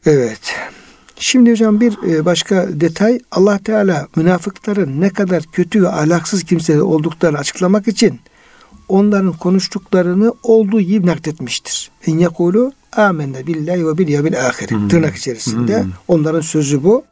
Evet. 0.05 0.55
Şimdi 1.19 1.51
hocam 1.51 1.81
bir 1.81 1.97
e, 2.07 2.25
başka 2.25 2.67
detay 2.69 3.19
Allah 3.31 3.57
Teala 3.57 4.07
münafıkların 4.15 5.01
ne 5.01 5.09
kadar 5.09 5.43
kötü 5.43 5.83
ve 5.83 5.89
ahlaksız 5.89 6.43
kimseler 6.43 6.79
olduklarını 6.79 7.37
açıklamak 7.37 7.87
için 7.87 8.19
onların 8.89 9.33
konuştuklarını 9.33 10.33
olduğu 10.43 10.81
gibi 10.81 11.07
nakletmiştir. 11.07 11.91
En 12.07 12.17
yakulu 12.17 12.71
amenne 12.95 13.47
billahi 13.47 13.87
ve 13.87 13.97
bil 13.97 14.07
yevmil 14.07 14.47
ahir. 14.47 14.69
Hmm. 14.69 14.87
Tırnak 14.87 15.15
içerisinde. 15.15 15.83
Hmm. 15.83 15.91
Onların 16.07 16.41
sözü 16.41 16.83
bu. 16.83 17.03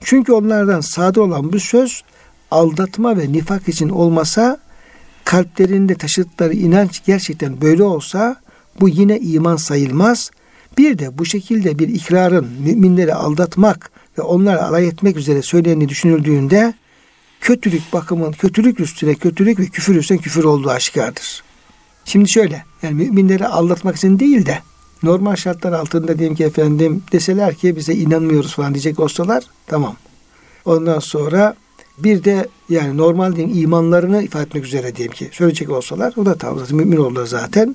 Çünkü 0.00 0.32
onlardan 0.32 0.80
sadır 0.80 1.20
olan 1.20 1.52
bu 1.52 1.60
söz 1.60 2.02
aldatma 2.50 3.18
ve 3.18 3.32
nifak 3.32 3.68
için 3.68 3.88
olmasa 3.88 4.58
kalplerinde 5.24 5.94
taşıdıkları 5.94 6.52
inanç 6.52 7.04
gerçekten 7.06 7.60
böyle 7.60 7.82
olsa 7.82 8.36
bu 8.80 8.88
yine 8.88 9.18
iman 9.18 9.56
sayılmaz. 9.56 10.30
Bir 10.78 10.98
de 10.98 11.18
bu 11.18 11.24
şekilde 11.24 11.78
bir 11.78 11.88
ikrarın 11.88 12.46
müminleri 12.64 13.14
aldatmak 13.14 13.90
ve 14.18 14.22
onları 14.22 14.64
alay 14.64 14.88
etmek 14.88 15.16
üzere 15.16 15.42
söylendiğini 15.42 15.88
düşünüldüğünde 15.88 16.74
kötülük 17.40 17.92
bakımın 17.92 18.32
kötülük 18.32 18.80
üstüne 18.80 19.14
kötülük 19.14 19.58
ve 19.58 19.66
küfür 19.66 19.96
üstüne 19.96 20.18
küfür 20.18 20.44
olduğu 20.44 20.70
aşikardır. 20.70 21.42
Şimdi 22.04 22.30
şöyle 22.30 22.64
yani 22.82 22.94
müminleri 22.94 23.46
aldatmak 23.46 23.96
için 23.96 24.18
değil 24.18 24.46
de 24.46 24.58
normal 25.02 25.36
şartlar 25.36 25.72
altında 25.72 26.18
diyelim 26.18 26.36
ki 26.36 26.44
efendim 26.44 27.02
deseler 27.12 27.54
ki 27.54 27.76
bize 27.76 27.94
inanmıyoruz 27.94 28.54
falan 28.54 28.74
diyecek 28.74 29.00
olsalar 29.00 29.44
tamam. 29.66 29.96
Ondan 30.64 30.98
sonra 30.98 31.54
bir 31.98 32.24
de 32.24 32.48
yani 32.68 32.96
normal 32.96 33.36
diyeyim 33.36 33.58
imanlarını 33.58 34.22
ifade 34.22 34.42
etmek 34.42 34.64
üzere 34.64 34.96
diyelim 34.96 35.14
ki 35.14 35.28
söyleyecek 35.32 35.70
olsalar 35.70 36.14
o 36.16 36.26
da 36.26 36.36
zaten 36.40 36.76
mümin 36.76 36.96
olurlar 36.96 37.26
zaten. 37.26 37.74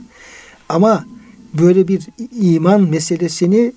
Ama 0.70 1.06
böyle 1.54 1.88
bir 1.88 2.08
iman 2.42 2.82
meselesini 2.82 3.74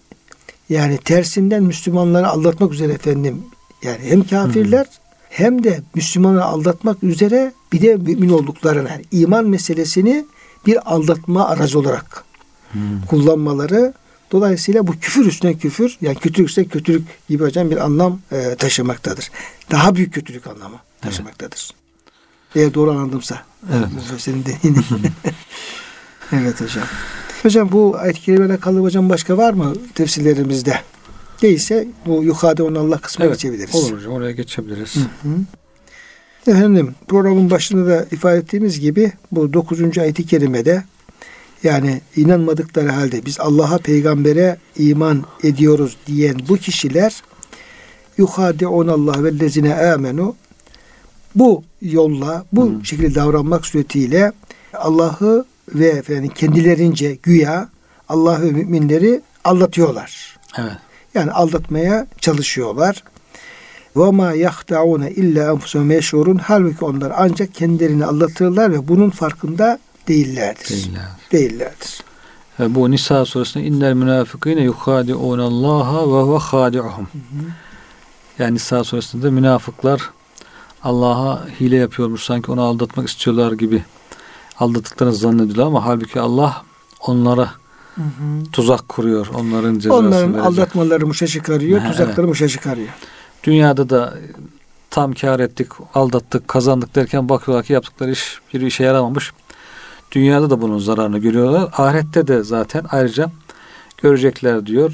yani 0.69 0.99
tersinden 0.99 1.63
Müslümanları 1.63 2.29
aldatmak 2.29 2.73
üzere 2.73 2.93
efendim 2.93 3.43
yani 3.83 3.99
hem 4.03 4.27
kafirler 4.27 4.85
hmm. 4.85 4.93
hem 5.31 5.65
de 5.65 5.83
Müslümanları 5.95 6.45
aldatmak 6.45 7.03
üzere 7.03 7.53
bir 7.73 7.83
de 7.83 7.97
mümin 7.97 8.29
olduklarını 8.29 8.89
yani 8.89 9.05
iman 9.13 9.47
meselesini 9.47 10.25
bir 10.67 10.95
aldatma 10.95 11.49
aracı 11.49 11.79
olarak 11.79 12.25
hmm. 12.73 12.81
kullanmaları 13.09 13.95
dolayısıyla 14.33 14.87
bu 14.87 14.93
küfür 15.01 15.27
üstüne 15.27 15.59
küfür 15.59 15.99
yani 16.01 16.17
kötülük 16.17 16.49
üstüne 16.49 16.65
kötülük 16.65 17.07
gibi 17.29 17.45
hocam 17.45 17.71
bir 17.71 17.77
anlam 17.77 18.21
e, 18.33 18.55
taşımaktadır. 18.55 19.31
Daha 19.71 19.95
büyük 19.95 20.15
kötülük 20.15 20.47
anlamı 20.47 20.77
taşımaktadır. 21.01 21.71
Evet. 21.71 22.57
Eğer 22.57 22.75
doğru 22.75 22.91
anladımsa. 22.91 23.43
Evet. 23.73 23.89
Senin 24.19 24.45
dediğin. 24.45 24.77
evet 26.33 26.61
hocam. 26.61 26.85
Hocam 27.43 27.73
bu 27.73 27.97
ayet-i 27.99 28.21
kerimeyle 28.21 28.57
kalı 28.57 28.81
hocam 28.81 29.09
başka 29.09 29.37
var 29.37 29.53
mı 29.53 29.75
tefsirlerimizde? 29.95 30.75
Değilse 31.43 31.89
bu 32.07 32.25
yukarıda 32.25 32.65
onu 32.65 32.79
Allah 32.79 32.99
kısmına 32.99 33.29
evet, 33.29 33.39
geçebiliriz. 33.39 33.75
Olur 33.75 33.97
hocam 33.97 34.13
oraya 34.13 34.33
geçebiliriz. 34.33 34.97
Hı 34.97 35.29
hı. 35.29 36.51
Efendim 36.51 36.95
programın 37.09 37.51
başında 37.51 37.87
da 37.87 38.07
ifade 38.11 38.39
ettiğimiz 38.39 38.81
gibi 38.81 39.13
bu 39.33 39.53
9. 39.53 39.99
ayet-i 39.99 40.27
kerimede 40.27 40.85
yani 41.63 42.01
inanmadıkları 42.17 42.89
halde 42.89 43.27
biz 43.27 43.41
Allah'a 43.41 43.79
peygambere 43.79 44.57
iman 44.79 45.25
ediyoruz 45.43 45.97
diyen 46.07 46.37
bu 46.49 46.57
kişiler 46.57 47.23
yuhadi'un 48.19 48.89
Allah 48.89 49.25
ve 49.25 49.39
lezine 49.39 49.75
amenu 49.75 50.35
bu 51.35 51.63
yolla 51.83 52.45
bu 52.53 52.67
hmm. 52.67 52.85
şekilde 52.85 53.15
davranmak 53.15 53.67
suretiyle 53.67 54.33
Allah'ı 54.75 55.45
ve 55.69 55.87
efendim 55.87 56.31
kendilerince 56.35 57.19
güya 57.23 57.69
Allah 58.09 58.43
ve 58.43 58.51
müminleri 58.51 59.23
aldatıyorlar. 59.45 60.39
Evet. 60.59 60.77
Yani 61.15 61.33
aldatmaya 61.33 62.07
çalışıyorlar. 62.21 63.05
Ve 63.97 64.11
ma 64.11 64.33
yahtauna 64.33 65.09
illa 65.09 65.53
enfusum 65.53 65.87
meşhurun 65.87 66.39
halbuki 66.39 66.85
onlar 66.85 67.13
ancak 67.17 67.55
kendilerini 67.55 68.05
aldatırlar 68.05 68.73
ve 68.73 68.89
bunun 68.89 69.11
farkında 69.11 69.79
değillerdir. 70.09 70.69
Değiller. 70.69 71.09
Değillerdir. 71.33 72.01
Ve 72.61 72.75
bu 72.75 72.91
Nisa 72.91 73.25
suresinde 73.25 73.65
innel 73.65 73.95
münafıkîne 73.95 74.61
yuhadi'ûne 74.61 75.43
Allah'a 75.43 76.29
ve 76.29 76.33
ve 76.33 76.39
hadi'uhum. 76.39 77.09
Yani 78.39 78.55
Nisa 78.55 78.85
suresinde 78.85 79.31
münafıklar 79.31 80.11
Allah'a 80.83 81.49
hile 81.61 81.77
yapıyormuş 81.77 82.23
sanki 82.23 82.53
onu 82.53 82.63
aldatmak 82.63 83.09
istiyorlar 83.09 83.53
gibi 83.53 83.85
aldattıklarını 84.63 85.15
zannediyorlar 85.15 85.67
ama 85.67 85.87
halbuki 85.87 86.21
Allah 86.21 86.63
onlara 87.01 87.51
hı 87.95 88.03
hı. 88.03 88.51
tuzak 88.53 88.89
kuruyor. 88.89 89.27
Onların 89.35 89.75
cezasını 89.75 90.09
Onların 90.09 90.35
verecek. 90.35 90.47
aldatmaları 90.47 91.07
muşa 91.07 91.27
çıkarıyor, 91.27 91.81
He, 91.81 91.91
tuzakları 91.91 92.27
muşa 92.29 92.49
çıkarıyor. 92.49 92.89
Dünyada 93.45 93.91
da 93.91 94.15
tam 94.91 95.13
kar 95.13 95.41
ettik, 95.41 95.69
aldattık, 95.95 96.49
kazandık 96.49 96.95
derken 96.95 97.29
bakıyorlar 97.29 97.65
ki 97.65 97.73
yaptıkları 97.73 98.11
iş 98.11 98.39
bir 98.55 98.61
işe 98.61 98.85
yaramamış. 98.85 99.33
Dünyada 100.13 100.51
da 100.51 100.61
bunun 100.63 100.79
zararını 100.79 101.19
görüyorlar. 101.19 101.69
Ahirette 101.77 102.27
de 102.27 102.43
zaten 102.43 102.85
ayrıca 102.91 103.31
görecekler 104.03 104.67
diyor. 104.67 104.93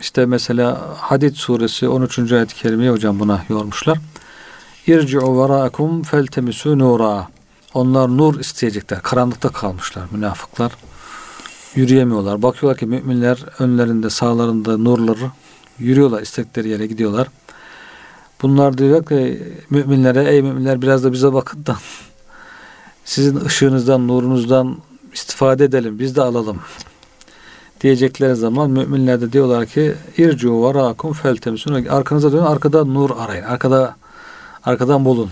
İşte 0.00 0.26
mesela 0.26 0.80
Hadid 0.96 1.34
suresi 1.34 1.88
13. 1.88 2.32
ayet-i 2.32 2.54
kerimeye 2.54 2.90
hocam 2.90 3.20
buna 3.20 3.42
yormuşlar. 3.48 3.98
İrci'u 4.86 5.42
verâkum 5.42 6.02
feltemisû 6.02 6.78
nûrâ. 6.78 7.26
Onlar 7.74 8.08
nur 8.16 8.40
isteyecekler. 8.40 9.02
Karanlıkta 9.02 9.48
kalmışlar 9.48 10.06
münafıklar. 10.10 10.72
Yürüyemiyorlar. 11.74 12.42
Bakıyorlar 12.42 12.78
ki 12.78 12.86
müminler 12.86 13.44
önlerinde 13.58 14.10
sağlarında 14.10 14.76
nurları 14.76 15.30
yürüyorlar. 15.78 16.22
istekleri 16.22 16.68
yere 16.68 16.86
gidiyorlar. 16.86 17.28
Bunlar 18.42 18.78
diyor 18.78 19.06
ki 19.06 19.42
müminlere 19.70 20.24
ey 20.24 20.42
müminler 20.42 20.82
biraz 20.82 21.04
da 21.04 21.12
bize 21.12 21.32
bakın 21.32 21.66
da 21.66 21.76
sizin 23.04 23.44
ışığınızdan, 23.44 24.08
nurunuzdan 24.08 24.76
istifade 25.12 25.64
edelim. 25.64 25.98
Biz 25.98 26.16
de 26.16 26.22
alalım. 26.22 26.60
Diyecekleri 27.80 28.34
zaman 28.34 28.70
müminler 28.70 29.20
de 29.20 29.32
diyorlar 29.32 29.66
ki 29.66 29.94
ircu 30.18 30.62
varakum 30.62 31.12
feltemsun 31.12 31.84
arkanıza 31.84 32.32
dönün 32.32 32.42
arkada 32.42 32.84
nur 32.84 33.10
arayın. 33.18 33.44
Arkada 33.44 33.96
arkadan 34.64 35.04
bulun 35.04 35.30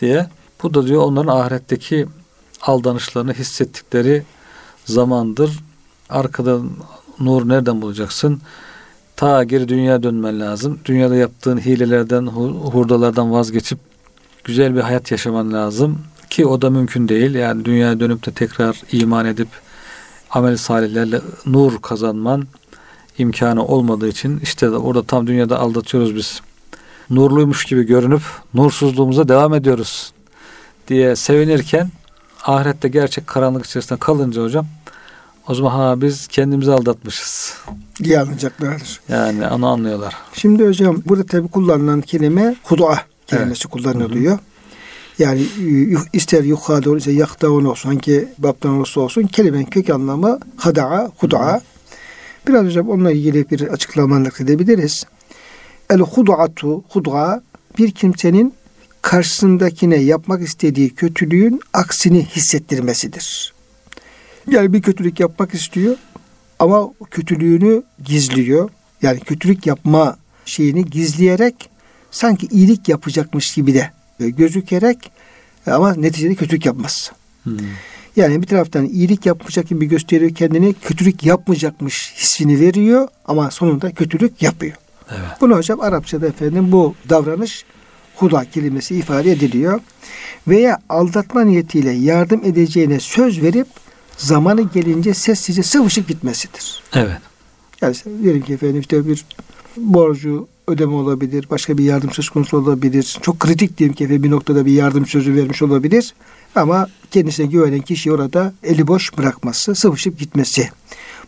diye. 0.00 0.26
Bu 0.62 0.74
da 0.74 0.86
diyor 0.86 1.02
onların 1.02 1.36
ahiretteki 1.36 2.06
aldanışlarını 2.62 3.32
hissettikleri 3.32 4.22
zamandır. 4.84 5.58
Arkadan 6.08 6.70
nur 7.20 7.48
nereden 7.48 7.82
bulacaksın? 7.82 8.40
Ta 9.16 9.44
geri 9.44 9.68
dünya 9.68 10.02
dönmen 10.02 10.40
lazım. 10.40 10.78
Dünyada 10.84 11.16
yaptığın 11.16 11.58
hilelerden, 11.58 12.26
hurdalardan 12.26 13.32
vazgeçip 13.32 13.78
güzel 14.44 14.76
bir 14.76 14.80
hayat 14.80 15.10
yaşaman 15.10 15.52
lazım. 15.52 15.98
Ki 16.30 16.46
o 16.46 16.62
da 16.62 16.70
mümkün 16.70 17.08
değil. 17.08 17.34
Yani 17.34 17.64
dünyaya 17.64 18.00
dönüp 18.00 18.26
de 18.26 18.32
tekrar 18.32 18.82
iman 18.92 19.26
edip 19.26 19.48
amel 20.30 20.56
salihlerle 20.56 21.20
nur 21.46 21.82
kazanman 21.82 22.46
imkanı 23.18 23.66
olmadığı 23.66 24.08
için 24.08 24.40
işte 24.42 24.70
orada 24.70 25.02
tam 25.02 25.26
dünyada 25.26 25.58
aldatıyoruz 25.58 26.16
biz. 26.16 26.40
Nurluymuş 27.10 27.64
gibi 27.64 27.82
görünüp 27.82 28.22
nursuzluğumuza 28.54 29.28
devam 29.28 29.54
ediyoruz 29.54 30.12
diye 30.88 31.16
sevinirken 31.16 31.90
ahirette 32.44 32.88
gerçek 32.88 33.26
karanlık 33.26 33.66
içerisinde 33.66 33.98
kalınca 33.98 34.42
hocam 34.42 34.66
o 35.48 35.54
zaman 35.54 35.70
ha 35.70 36.00
biz 36.00 36.26
kendimizi 36.26 36.72
aldatmışız. 36.72 37.54
Diye 38.04 38.20
anlayacaklardır. 38.20 39.00
Yani 39.08 39.48
onu 39.48 39.66
anlıyorlar. 39.66 40.16
Şimdi 40.34 40.66
hocam 40.66 41.02
burada 41.06 41.26
tabi 41.26 41.48
kullanılan 41.48 42.00
kelime 42.00 42.56
hudua 42.62 42.98
kelimesi 43.26 43.62
evet. 43.64 43.72
kullanılıyor. 43.72 44.38
Yani 45.18 45.40
e, 45.40 45.96
ister 46.12 46.44
yuhadun 46.44 46.98
ise 46.98 47.12
yaktavun 47.12 47.64
olsun 47.64 47.88
hangi 47.88 48.28
babdan 48.38 48.70
olursa 48.70 49.00
olsun 49.00 49.22
kelimenin 49.22 49.64
kök 49.64 49.90
anlamı 49.90 50.38
hada'a, 50.56 51.10
huda'a. 51.18 51.60
Biraz 52.48 52.66
hocam 52.66 52.90
onunla 52.90 53.12
ilgili 53.12 53.50
bir 53.50 53.60
açıklamalık 53.60 54.40
edebiliriz. 54.40 55.04
El 55.90 55.98
hudu'atu, 55.98 56.84
hudu'a 56.88 57.42
bir 57.78 57.90
kimsenin 57.90 58.54
karşısındakine 59.02 59.96
yapmak 59.96 60.42
istediği 60.42 60.94
kötülüğün 60.94 61.60
aksini 61.72 62.24
hissettirmesidir. 62.26 63.52
Yani 64.50 64.72
bir 64.72 64.82
kötülük 64.82 65.20
yapmak 65.20 65.54
istiyor 65.54 65.96
ama 66.58 66.90
kötülüğünü 67.10 67.82
gizliyor. 68.04 68.70
Yani 69.02 69.20
kötülük 69.20 69.66
yapma 69.66 70.16
şeyini 70.44 70.84
gizleyerek 70.84 71.70
sanki 72.10 72.46
iyilik 72.46 72.88
yapacakmış 72.88 73.54
gibi 73.54 73.74
de 73.74 73.90
gözükerek 74.18 75.10
ama 75.66 75.94
neticede 75.94 76.34
kötülük 76.34 76.66
yapmaz. 76.66 77.12
Hmm. 77.42 77.58
Yani 78.16 78.42
bir 78.42 78.46
taraftan 78.46 78.86
iyilik 78.86 79.26
yapmayacak 79.26 79.68
gibi 79.68 79.86
gösteriyor 79.86 80.34
kendini, 80.34 80.74
kötülük 80.74 81.24
yapmayacakmış 81.24 82.12
hissini 82.16 82.60
veriyor 82.60 83.08
ama 83.24 83.50
sonunda 83.50 83.90
kötülük 83.90 84.42
yapıyor. 84.42 84.74
Evet. 85.10 85.40
Bunu 85.40 85.56
hocam 85.56 85.80
Arapçada 85.80 86.26
efendim 86.26 86.72
bu 86.72 86.94
davranış 87.08 87.64
huda 88.16 88.44
kelimesi 88.50 88.96
ifade 88.96 89.32
ediliyor. 89.32 89.80
Veya 90.48 90.78
aldatma 90.88 91.44
niyetiyle 91.44 91.90
yardım 91.90 92.40
edeceğine 92.44 93.00
söz 93.00 93.42
verip 93.42 93.66
zamanı 94.16 94.62
gelince 94.62 95.14
sessizce 95.14 95.62
sıvışıp 95.62 96.08
gitmesidir. 96.08 96.82
Evet. 96.94 97.18
Yani 97.80 97.94
diyelim 98.22 98.42
ki 98.42 98.52
efendim 98.52 98.80
işte 98.80 99.08
bir 99.08 99.24
borcu 99.76 100.48
ödeme 100.68 100.94
olabilir, 100.94 101.46
başka 101.50 101.78
bir 101.78 101.84
yardım 101.84 102.10
söz 102.10 102.30
konusu 102.30 102.56
olabilir. 102.56 103.18
Çok 103.22 103.40
kritik 103.40 103.78
diyelim 103.78 103.94
ki 103.94 104.04
efendim 104.04 104.22
bir 104.22 104.30
noktada 104.30 104.66
bir 104.66 104.72
yardım 104.72 105.06
sözü 105.06 105.34
vermiş 105.34 105.62
olabilir. 105.62 106.14
Ama 106.54 106.88
kendisine 107.10 107.46
güvenen 107.46 107.80
kişi 107.80 108.12
orada 108.12 108.52
eli 108.62 108.86
boş 108.86 109.18
bırakması, 109.18 109.74
sıvışıp 109.74 110.18
gitmesi. 110.18 110.70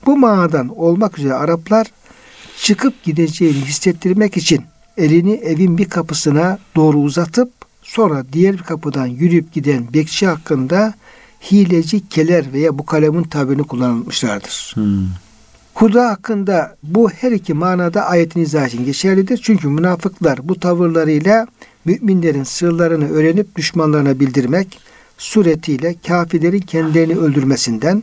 Bu 0.06 0.16
manadan 0.16 0.78
olmak 0.78 1.18
üzere 1.18 1.34
Araplar 1.34 1.86
çıkıp 2.58 3.02
gideceğini 3.02 3.60
hissettirmek 3.60 4.36
için 4.36 4.62
elini 4.96 5.34
evin 5.34 5.78
bir 5.78 5.88
kapısına 5.88 6.58
doğru 6.76 6.98
uzatıp 6.98 7.52
sonra 7.82 8.24
diğer 8.32 8.52
bir 8.52 8.62
kapıdan 8.62 9.06
yürüyüp 9.06 9.52
giden 9.52 9.94
bekçi 9.94 10.26
hakkında 10.26 10.94
hileci 11.50 12.08
keler 12.08 12.52
veya 12.52 12.78
bu 12.78 12.86
kalemin 12.86 13.22
tabirini 13.22 13.62
kullanmışlardır. 13.62 14.72
Hmm. 14.74 15.06
Huda 15.74 16.08
hakkında 16.08 16.76
bu 16.82 17.10
her 17.10 17.32
iki 17.32 17.54
manada 17.54 18.06
ayetin 18.06 18.40
izahı 18.40 18.66
için 18.66 18.84
geçerlidir. 18.84 19.40
Çünkü 19.42 19.68
münafıklar 19.68 20.48
bu 20.48 20.60
tavırlarıyla 20.60 21.46
müminlerin 21.84 22.44
sırlarını 22.44 23.10
öğrenip 23.10 23.56
düşmanlarına 23.56 24.20
bildirmek 24.20 24.78
suretiyle 25.18 25.94
kafirlerin 26.06 26.60
kendilerini 26.60 27.16
öldürmesinden 27.16 28.02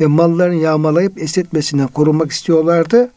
ve 0.00 0.06
mallarını 0.06 0.54
yağmalayıp 0.54 1.22
esnetmesinden 1.22 1.88
korunmak 1.88 2.32
istiyorlardı. 2.32 3.10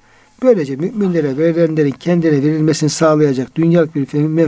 Böylece 0.44 0.76
müminlere 0.76 1.38
verilenlerin 1.38 1.92
kendilerine 1.92 2.44
verilmesini 2.44 2.90
sağlayacak 2.90 3.56
dünyalık 3.56 3.96
bir 3.96 4.08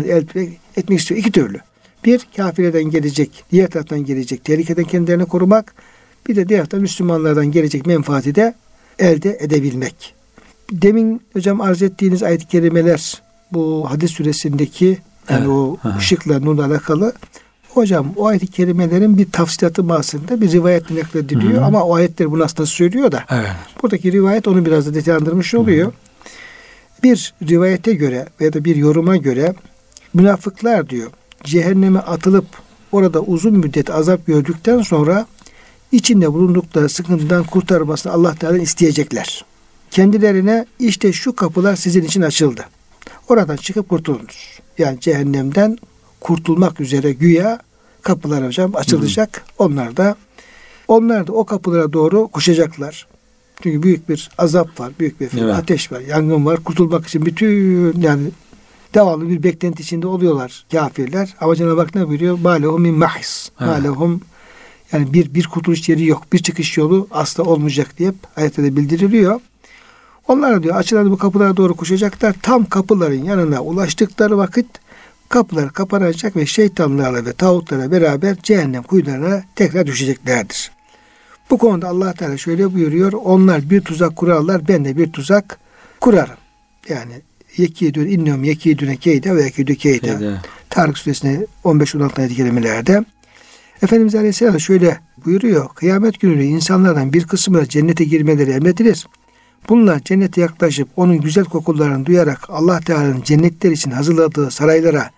elde 0.09 0.49
etmek 0.77 0.99
istiyor. 0.99 1.19
iki 1.19 1.31
türlü. 1.31 1.59
Bir, 2.05 2.27
kafirlerden 2.37 2.83
gelecek, 2.83 3.43
diğer 3.51 3.69
taraftan 3.69 4.05
gelecek 4.05 4.43
tehlikeden 4.43 4.83
kendilerini 4.83 5.25
korumak. 5.25 5.75
Bir 6.27 6.35
de 6.35 6.49
diğer 6.49 6.59
taraftan 6.59 6.81
Müslümanlardan 6.81 7.51
gelecek 7.51 7.85
menfaati 7.85 8.35
de 8.35 8.53
elde 8.99 9.37
edebilmek. 9.39 10.15
Demin 10.71 11.21
hocam 11.33 11.61
arz 11.61 11.81
ettiğiniz 11.81 12.23
ayet-i 12.23 12.47
kerimeler 12.47 13.21
bu 13.51 13.85
hadis 13.89 14.11
süresindeki 14.11 14.97
yani 15.29 15.39
evet. 15.39 15.47
o 15.49 15.77
ışıkla 15.97 16.39
nurla 16.39 16.65
alakalı 16.65 17.13
Hocam 17.76 18.13
o 18.15 18.28
ayet-i 18.28 18.47
kerimelerin 18.47 19.17
bir 19.17 19.32
tafsilatı 19.32 19.84
mahsında 19.84 20.41
bir 20.41 20.51
rivayet 20.51 20.91
naklediliyor 20.91 21.53
Hı-hı. 21.53 21.65
ama 21.65 21.84
o 21.84 21.95
ayetler 21.95 22.32
bunu 22.32 22.43
aslında 22.43 22.65
söylüyor 22.65 23.11
da. 23.11 23.23
Evet. 23.30 23.51
Buradaki 23.84 24.11
rivayet 24.11 24.47
onu 24.47 24.65
biraz 24.65 24.88
da 24.88 24.93
detaylandırmış 24.93 25.53
oluyor. 25.53 25.86
Hı-hı. 25.86 27.03
Bir 27.03 27.34
rivayete 27.49 27.93
göre 27.93 28.26
veya 28.41 28.53
da 28.53 28.65
bir 28.65 28.76
yoruma 28.76 29.17
göre 29.17 29.53
münafıklar 30.13 30.89
diyor 30.89 31.11
cehenneme 31.43 31.99
atılıp 31.99 32.45
orada 32.91 33.21
uzun 33.21 33.53
müddet 33.53 33.89
azap 33.89 34.28
gördükten 34.28 34.82
sonra 34.82 35.26
içinde 35.91 36.34
bulundukları 36.34 36.89
sıkıntıdan 36.89 37.43
kurtarmasını 37.43 38.13
Allah 38.13 38.36
Teala 38.36 38.57
isteyecekler. 38.57 39.45
Kendilerine 39.91 40.65
işte 40.80 41.13
şu 41.13 41.36
kapılar 41.36 41.76
sizin 41.76 42.03
için 42.03 42.21
açıldı. 42.21 42.65
Oradan 43.30 43.55
çıkıp 43.55 43.89
kurtulunuz. 43.89 44.59
Yani 44.78 44.99
cehennemden 44.99 45.78
kurtulmak 46.26 46.80
üzere 46.80 47.13
güya 47.13 47.59
kapılar 48.01 48.45
hocam 48.45 48.76
açılacak. 48.76 49.38
Hı. 49.38 49.63
Onlar 49.63 49.97
da 49.97 50.15
onlar 50.88 51.28
da 51.28 51.34
o 51.34 51.45
kapılara 51.45 51.93
doğru 51.93 52.28
koşacaklar. 52.28 53.07
Çünkü 53.63 53.84
büyük 53.84 54.09
bir 54.09 54.30
azap 54.38 54.80
var, 54.80 54.91
büyük 54.99 55.21
bir 55.21 55.30
evet. 55.39 55.55
ateş 55.55 55.91
var, 55.91 55.99
yangın 55.99 56.45
var. 56.45 56.63
Kurtulmak 56.63 57.07
için 57.07 57.26
bütün 57.26 58.01
yani 58.01 58.30
devamlı 58.93 59.30
bir 59.30 59.43
beklenti 59.43 59.84
içinde 59.84 60.07
oluyorlar 60.07 60.65
kafirler. 60.71 61.36
Ama 61.41 61.55
Cenab-ı 61.55 61.80
Hak 61.80 61.95
ne 61.95 62.07
buyuruyor? 62.07 62.39
Malehum 62.39 62.82
min 62.82 62.95
mahis. 62.95 63.51
Malehum 63.59 64.21
yani 64.91 65.13
bir 65.13 65.34
bir 65.34 65.47
kurtuluş 65.47 65.89
yeri 65.89 66.05
yok, 66.05 66.34
bir 66.34 66.39
çıkış 66.39 66.78
yolu 66.78 67.07
asla 67.11 67.43
olmayacak 67.43 67.97
diye 67.97 68.13
ayette 68.36 68.63
de 68.63 68.76
bildiriliyor. 68.76 69.39
Onlar 70.28 70.63
diyor 70.63 70.76
açılan 70.76 71.11
bu 71.11 71.17
kapılara 71.17 71.57
doğru 71.57 71.76
koşacaklar. 71.76 72.36
Tam 72.41 72.65
kapıların 72.65 73.23
yanına 73.23 73.61
ulaştıkları 73.61 74.38
vakit 74.38 74.84
kapılar 75.30 75.73
kapanacak 75.73 76.36
ve 76.36 76.45
şeytanlarla 76.45 77.26
ve 77.26 77.34
tağutlara 77.34 77.91
beraber 77.91 78.36
cehennem 78.43 78.84
kuyularına 78.84 79.43
tekrar 79.55 79.88
düşeceklerdir. 79.88 80.71
Bu 81.49 81.57
konuda 81.57 81.88
Allah 81.88 82.13
Teala 82.13 82.38
şöyle 82.38 82.73
buyuruyor. 82.73 83.13
Onlar 83.13 83.69
bir 83.69 83.82
tuzak 83.82 84.15
kurarlar 84.15 84.67
ben 84.67 84.86
de 84.86 84.97
bir 84.97 85.11
tuzak 85.11 85.59
kurarım. 86.01 86.38
Yani 86.89 87.13
yekidün 87.57 88.05
innehum 88.05 88.43
yekidüne 88.43 88.97
keyde 88.97 89.36
ve 89.36 89.43
yekidü 89.43 89.76
keyde. 89.76 90.38
Tarık 90.69 90.97
suresinde 90.97 91.47
15-16 91.63 92.19
ayet 92.19 92.36
kelimelerde. 92.36 93.05
Efendimiz 93.82 94.15
Aleyhisselam 94.15 94.59
şöyle 94.59 94.99
buyuruyor. 95.26 95.69
Kıyamet 95.69 96.19
günü 96.19 96.43
insanlardan 96.43 97.13
bir 97.13 97.28
kısmı 97.28 97.67
cennete 97.67 98.03
girmeleri 98.03 98.51
emredilir. 98.51 99.07
Bunlar 99.70 99.99
cennete 99.99 100.41
yaklaşıp 100.41 100.89
onun 100.95 101.22
güzel 101.22 101.45
kokularını 101.45 102.05
duyarak 102.05 102.49
Allah 102.49 102.80
Teala'nın 102.80 103.22
cennetler 103.22 103.72
için 103.72 103.91
hazırladığı 103.91 104.51
saraylara, 104.51 105.11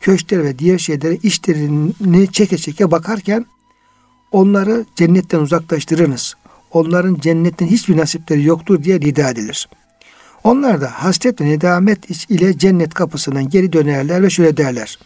köşkler 0.00 0.44
ve 0.44 0.58
diğer 0.58 0.78
şeylere 0.78 1.16
işlerini 1.16 2.32
çeke 2.32 2.58
çeke 2.58 2.90
bakarken 2.90 3.46
onları 4.32 4.84
cennetten 4.96 5.38
uzaklaştırınız. 5.38 6.34
Onların 6.70 7.14
cennetten 7.14 7.66
hiçbir 7.66 7.96
nasipleri 7.96 8.44
yoktur 8.44 8.82
diye 8.82 9.00
nida 9.00 9.30
edilir. 9.30 9.68
Onlar 10.44 10.80
da 10.80 10.90
hasret 10.90 11.40
ve 11.40 11.44
nedamet 11.44 12.30
ile 12.30 12.58
cennet 12.58 12.94
kapısından 12.94 13.48
geri 13.48 13.72
dönerler 13.72 14.22
ve 14.22 14.30
şöyle 14.30 14.56
derler. 14.56 14.98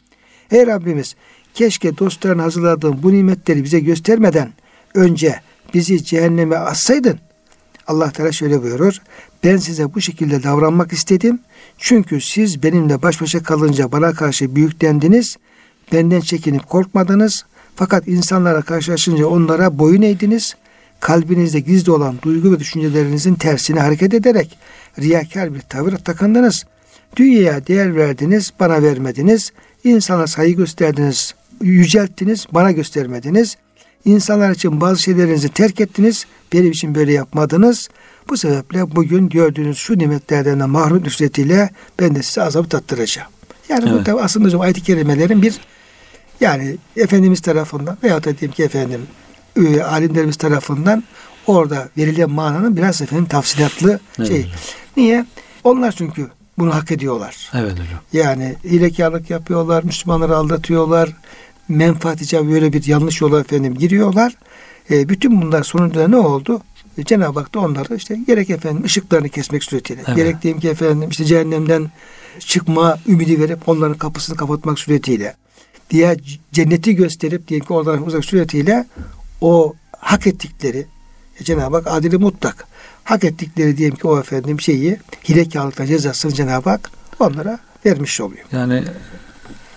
Ey 0.51 0.67
Rabbimiz 0.67 1.17
keşke 1.55 1.99
dostların 1.99 2.39
hazırladığın 2.39 3.03
bu 3.03 3.13
nimetleri 3.13 3.65
bize 3.65 3.81
göstermeden 3.81 4.53
önce 4.95 5.41
bizi 5.75 6.05
cehenneme 6.05 6.57
atsaydın 6.57 7.19
Allah 7.89 8.11
Teala 8.11 8.33
şöyle 8.33 8.63
buyurur. 8.63 9.03
Ben 9.45 9.57
size 9.57 9.95
bu 9.95 10.01
şekilde 10.01 10.43
davranmak 10.43 10.93
istedim. 10.93 11.41
Çünkü 11.79 12.21
siz 12.21 12.63
benimle 12.63 13.03
baş 13.03 13.21
başa 13.21 13.43
kalınca 13.43 13.93
bana 13.93 14.13
karşı 14.13 14.57
büyüklendiniz. 14.57 15.37
Benden 15.93 16.21
çekinip 16.21 16.69
korkmadınız. 16.69 17.45
Fakat 17.77 18.09
insanlara 18.09 18.63
karşılaşınca 18.63 19.27
onlara 19.27 19.79
boyun 19.79 20.03
eğdiniz. 20.03 20.57
Kalbinizde 21.01 21.61
gizli 21.61 21.93
olan 21.93 22.17
duygu 22.23 22.53
ve 22.53 22.59
düşüncelerinizin 22.59 23.35
tersine 23.35 23.81
hareket 23.81 24.15
ederek 24.15 24.59
riyakar 24.99 25.55
bir 25.55 25.61
tavır 25.61 25.97
takındınız. 25.97 26.65
Dünyaya 27.17 27.67
değer 27.67 27.97
verdiniz, 27.97 28.53
bana 28.61 28.83
vermediniz. 28.83 29.53
İnsana 29.85 30.27
saygı 30.27 30.57
gösterdiniz, 30.57 31.35
yücelttiniz, 31.61 32.47
bana 32.53 32.73
göstermediniz. 32.73 33.57
İnsanlar 34.05 34.51
için 34.51 34.81
bazı 34.81 35.03
şeylerinizi 35.03 35.49
terk 35.49 35.81
ettiniz. 35.81 36.27
Benim 36.53 36.71
için 36.71 36.95
böyle 36.95 37.13
yapmadınız. 37.13 37.89
Bu 38.29 38.37
sebeple 38.37 38.97
bugün 38.97 39.29
gördüğünüz 39.29 39.79
şu 39.79 39.99
nimetlerden 39.99 40.61
de 40.61 40.65
mahrum 40.65 41.05
ücretiyle 41.05 41.71
ben 42.01 42.15
de 42.15 42.23
size 42.23 42.43
azabı 42.43 42.69
tattıracağım. 42.69 43.29
Yani 43.69 43.91
evet. 43.93 44.15
bu 44.15 44.21
aslında 44.21 44.47
hocam 44.47 44.61
ayet-i 44.61 44.83
kerimelerin 44.83 45.43
bir 45.43 45.61
yani 46.41 46.77
Efendimiz 46.97 47.41
tarafından 47.41 47.99
veya 48.03 48.25
da 48.25 48.39
diyelim 48.39 48.51
ki 48.51 48.63
efendim 48.63 49.01
e, 49.57 49.83
alimlerimiz 49.83 50.37
tarafından 50.37 51.05
orada 51.47 51.89
verilen 51.97 52.31
mananın 52.31 52.77
biraz 52.77 53.03
efendim 53.03 53.27
tafsilatlı 53.27 54.01
evet. 54.19 54.29
şey. 54.29 54.53
Niye? 54.97 55.27
Onlar 55.65 55.93
çünkü 55.93 56.29
bunu 56.59 56.75
hak 56.75 56.93
ediyorlar. 56.93 57.51
Evet 57.55 57.73
hocam. 57.73 58.01
Yani 58.13 58.57
hilekarlık 58.65 59.31
yapıyorlar, 59.31 59.85
Müslümanları 59.85 60.37
aldatıyorlar, 60.37 61.11
menfaat 61.69 62.23
icabı 62.23 62.51
böyle 62.51 62.73
bir 62.73 62.87
yanlış 62.87 63.21
yola 63.21 63.41
efendim 63.41 63.75
giriyorlar. 63.75 64.37
E, 64.91 65.09
bütün 65.09 65.43
bunlar 65.43 65.63
sonunda 65.63 66.09
ne 66.09 66.17
oldu? 66.17 66.63
E, 66.99 67.05
Cenab-ı 67.05 67.41
Hak 67.41 67.55
da 67.55 67.61
onları 67.61 67.97
işte 67.97 68.19
gerek 68.27 68.51
efendim 68.51 68.85
ışıklarını 68.85 69.29
kesmek 69.29 69.65
suretiyle, 69.65 70.03
evet. 70.07 70.17
gerek 70.17 70.43
diyeyim 70.43 70.61
ki 70.61 70.69
efendim 70.69 71.11
işte 71.11 71.25
cehennemden 71.25 71.91
çıkma 72.39 72.99
ümidi 73.09 73.41
verip 73.41 73.69
onların 73.69 73.99
kapısını 73.99 74.37
kapatmak 74.37 74.79
suretiyle, 74.79 75.35
diye 75.91 76.17
cenneti 76.53 76.95
gösterip 76.95 77.49
diyelim 77.49 77.67
ki 77.67 77.73
oradan 77.73 78.07
uzak 78.07 78.25
suretiyle 78.25 78.87
o 79.41 79.75
hak 79.99 80.27
ettikleri 80.27 80.87
e, 81.41 81.45
Cenab-ı 81.45 81.77
Hak 81.77 81.87
adili 81.87 82.19
mutlak 82.19 82.67
hak 83.05 83.25
ettikleri 83.25 83.77
diyelim 83.77 83.97
ki 83.97 84.07
o 84.07 84.21
efendim 84.21 84.61
şeyi 84.61 84.99
hilekarlıkla 85.29 85.87
cezasını 85.87 86.33
Cenab-ı 86.33 86.71
Hak 86.71 86.91
onlara 87.21 87.59
vermiş 87.87 88.21
oluyor. 88.21 88.45
Yani 88.53 88.85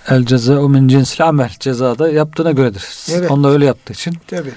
el 0.10 0.26
ceza 0.26 0.60
o 0.60 0.70
min 0.70 0.88
cinsil 0.88 1.28
amel 1.28 1.52
cezada 1.60 2.12
yaptığına 2.12 2.52
göredir. 2.52 2.84
Evet. 3.12 3.30
Da 3.30 3.49
öyle 3.49 3.66
yaptığı 3.66 3.93
için 3.93 4.18
Tabii. 4.28 4.52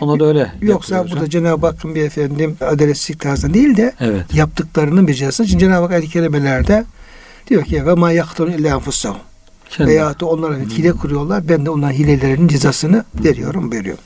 ona 0.00 0.20
da 0.20 0.24
öyle 0.24 0.52
Yoksa 0.60 0.98
burada 1.04 1.14
hocam. 1.14 1.28
Cenab-ı 1.28 1.66
Hakk'ın 1.66 1.94
bir 1.94 2.02
efendim 2.02 2.56
adaletsizlik 2.60 3.20
tarzında 3.20 3.54
değil 3.54 3.76
de 3.76 3.92
Evet. 4.00 4.34
yaptıklarının 4.34 5.08
bir 5.08 5.14
cezasını. 5.14 5.48
Şimdi 5.48 5.60
Cenab-ı 5.60 5.82
Hak 5.82 5.92
ayet-i 5.92 6.10
kerimelerde 6.10 6.84
diyor 7.50 7.64
ki 7.64 7.86
ve 7.86 7.94
ma 7.94 8.12
yaktun 8.12 8.50
illa 8.52 8.68
enfusahum. 8.68 9.16
Veya 9.80 10.20
da 10.20 10.26
onlara 10.26 10.56
Hmm. 10.56 10.68
hile 10.70 10.92
kuruyorlar. 10.92 11.48
Ben 11.48 11.66
de 11.66 11.70
onların 11.70 11.92
hilelerinin 11.92 12.48
cezasını 12.48 13.04
veriyorum, 13.14 13.72
veriyorum. 13.72 14.04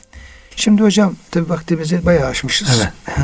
Şimdi 0.57 0.83
hocam 0.83 1.15
tabi 1.31 1.49
vaktimizi 1.49 2.07
bayağı 2.07 2.29
aşmışız. 2.29 2.69
Evet. 2.79 2.89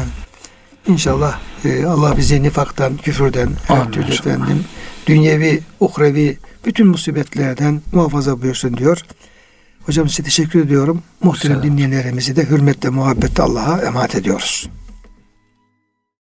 İnşallah 0.88 1.38
e, 1.64 1.84
Allah 1.84 2.16
bizi 2.16 2.42
nifaktan, 2.42 2.96
küfürden, 2.96 3.48
her 3.68 3.76
Amin 3.76 3.92
türlü 3.92 4.12
efendim, 4.12 4.64
dünyevi, 5.06 5.60
uhrevi 5.80 6.38
bütün 6.64 6.86
musibetlerden 6.86 7.80
muhafaza 7.92 8.42
buyursun 8.42 8.76
diyor. 8.76 8.98
Hocam 9.86 10.08
size 10.08 10.22
teşekkür 10.22 10.64
ediyorum. 10.64 11.02
Muhterem 11.22 11.62
dinleyenlerimizi 11.62 12.36
de 12.36 12.50
hürmetle, 12.50 12.88
muhabbetle 12.88 13.42
Allah'a 13.42 13.82
emanet 13.82 14.14
ediyoruz. 14.14 14.68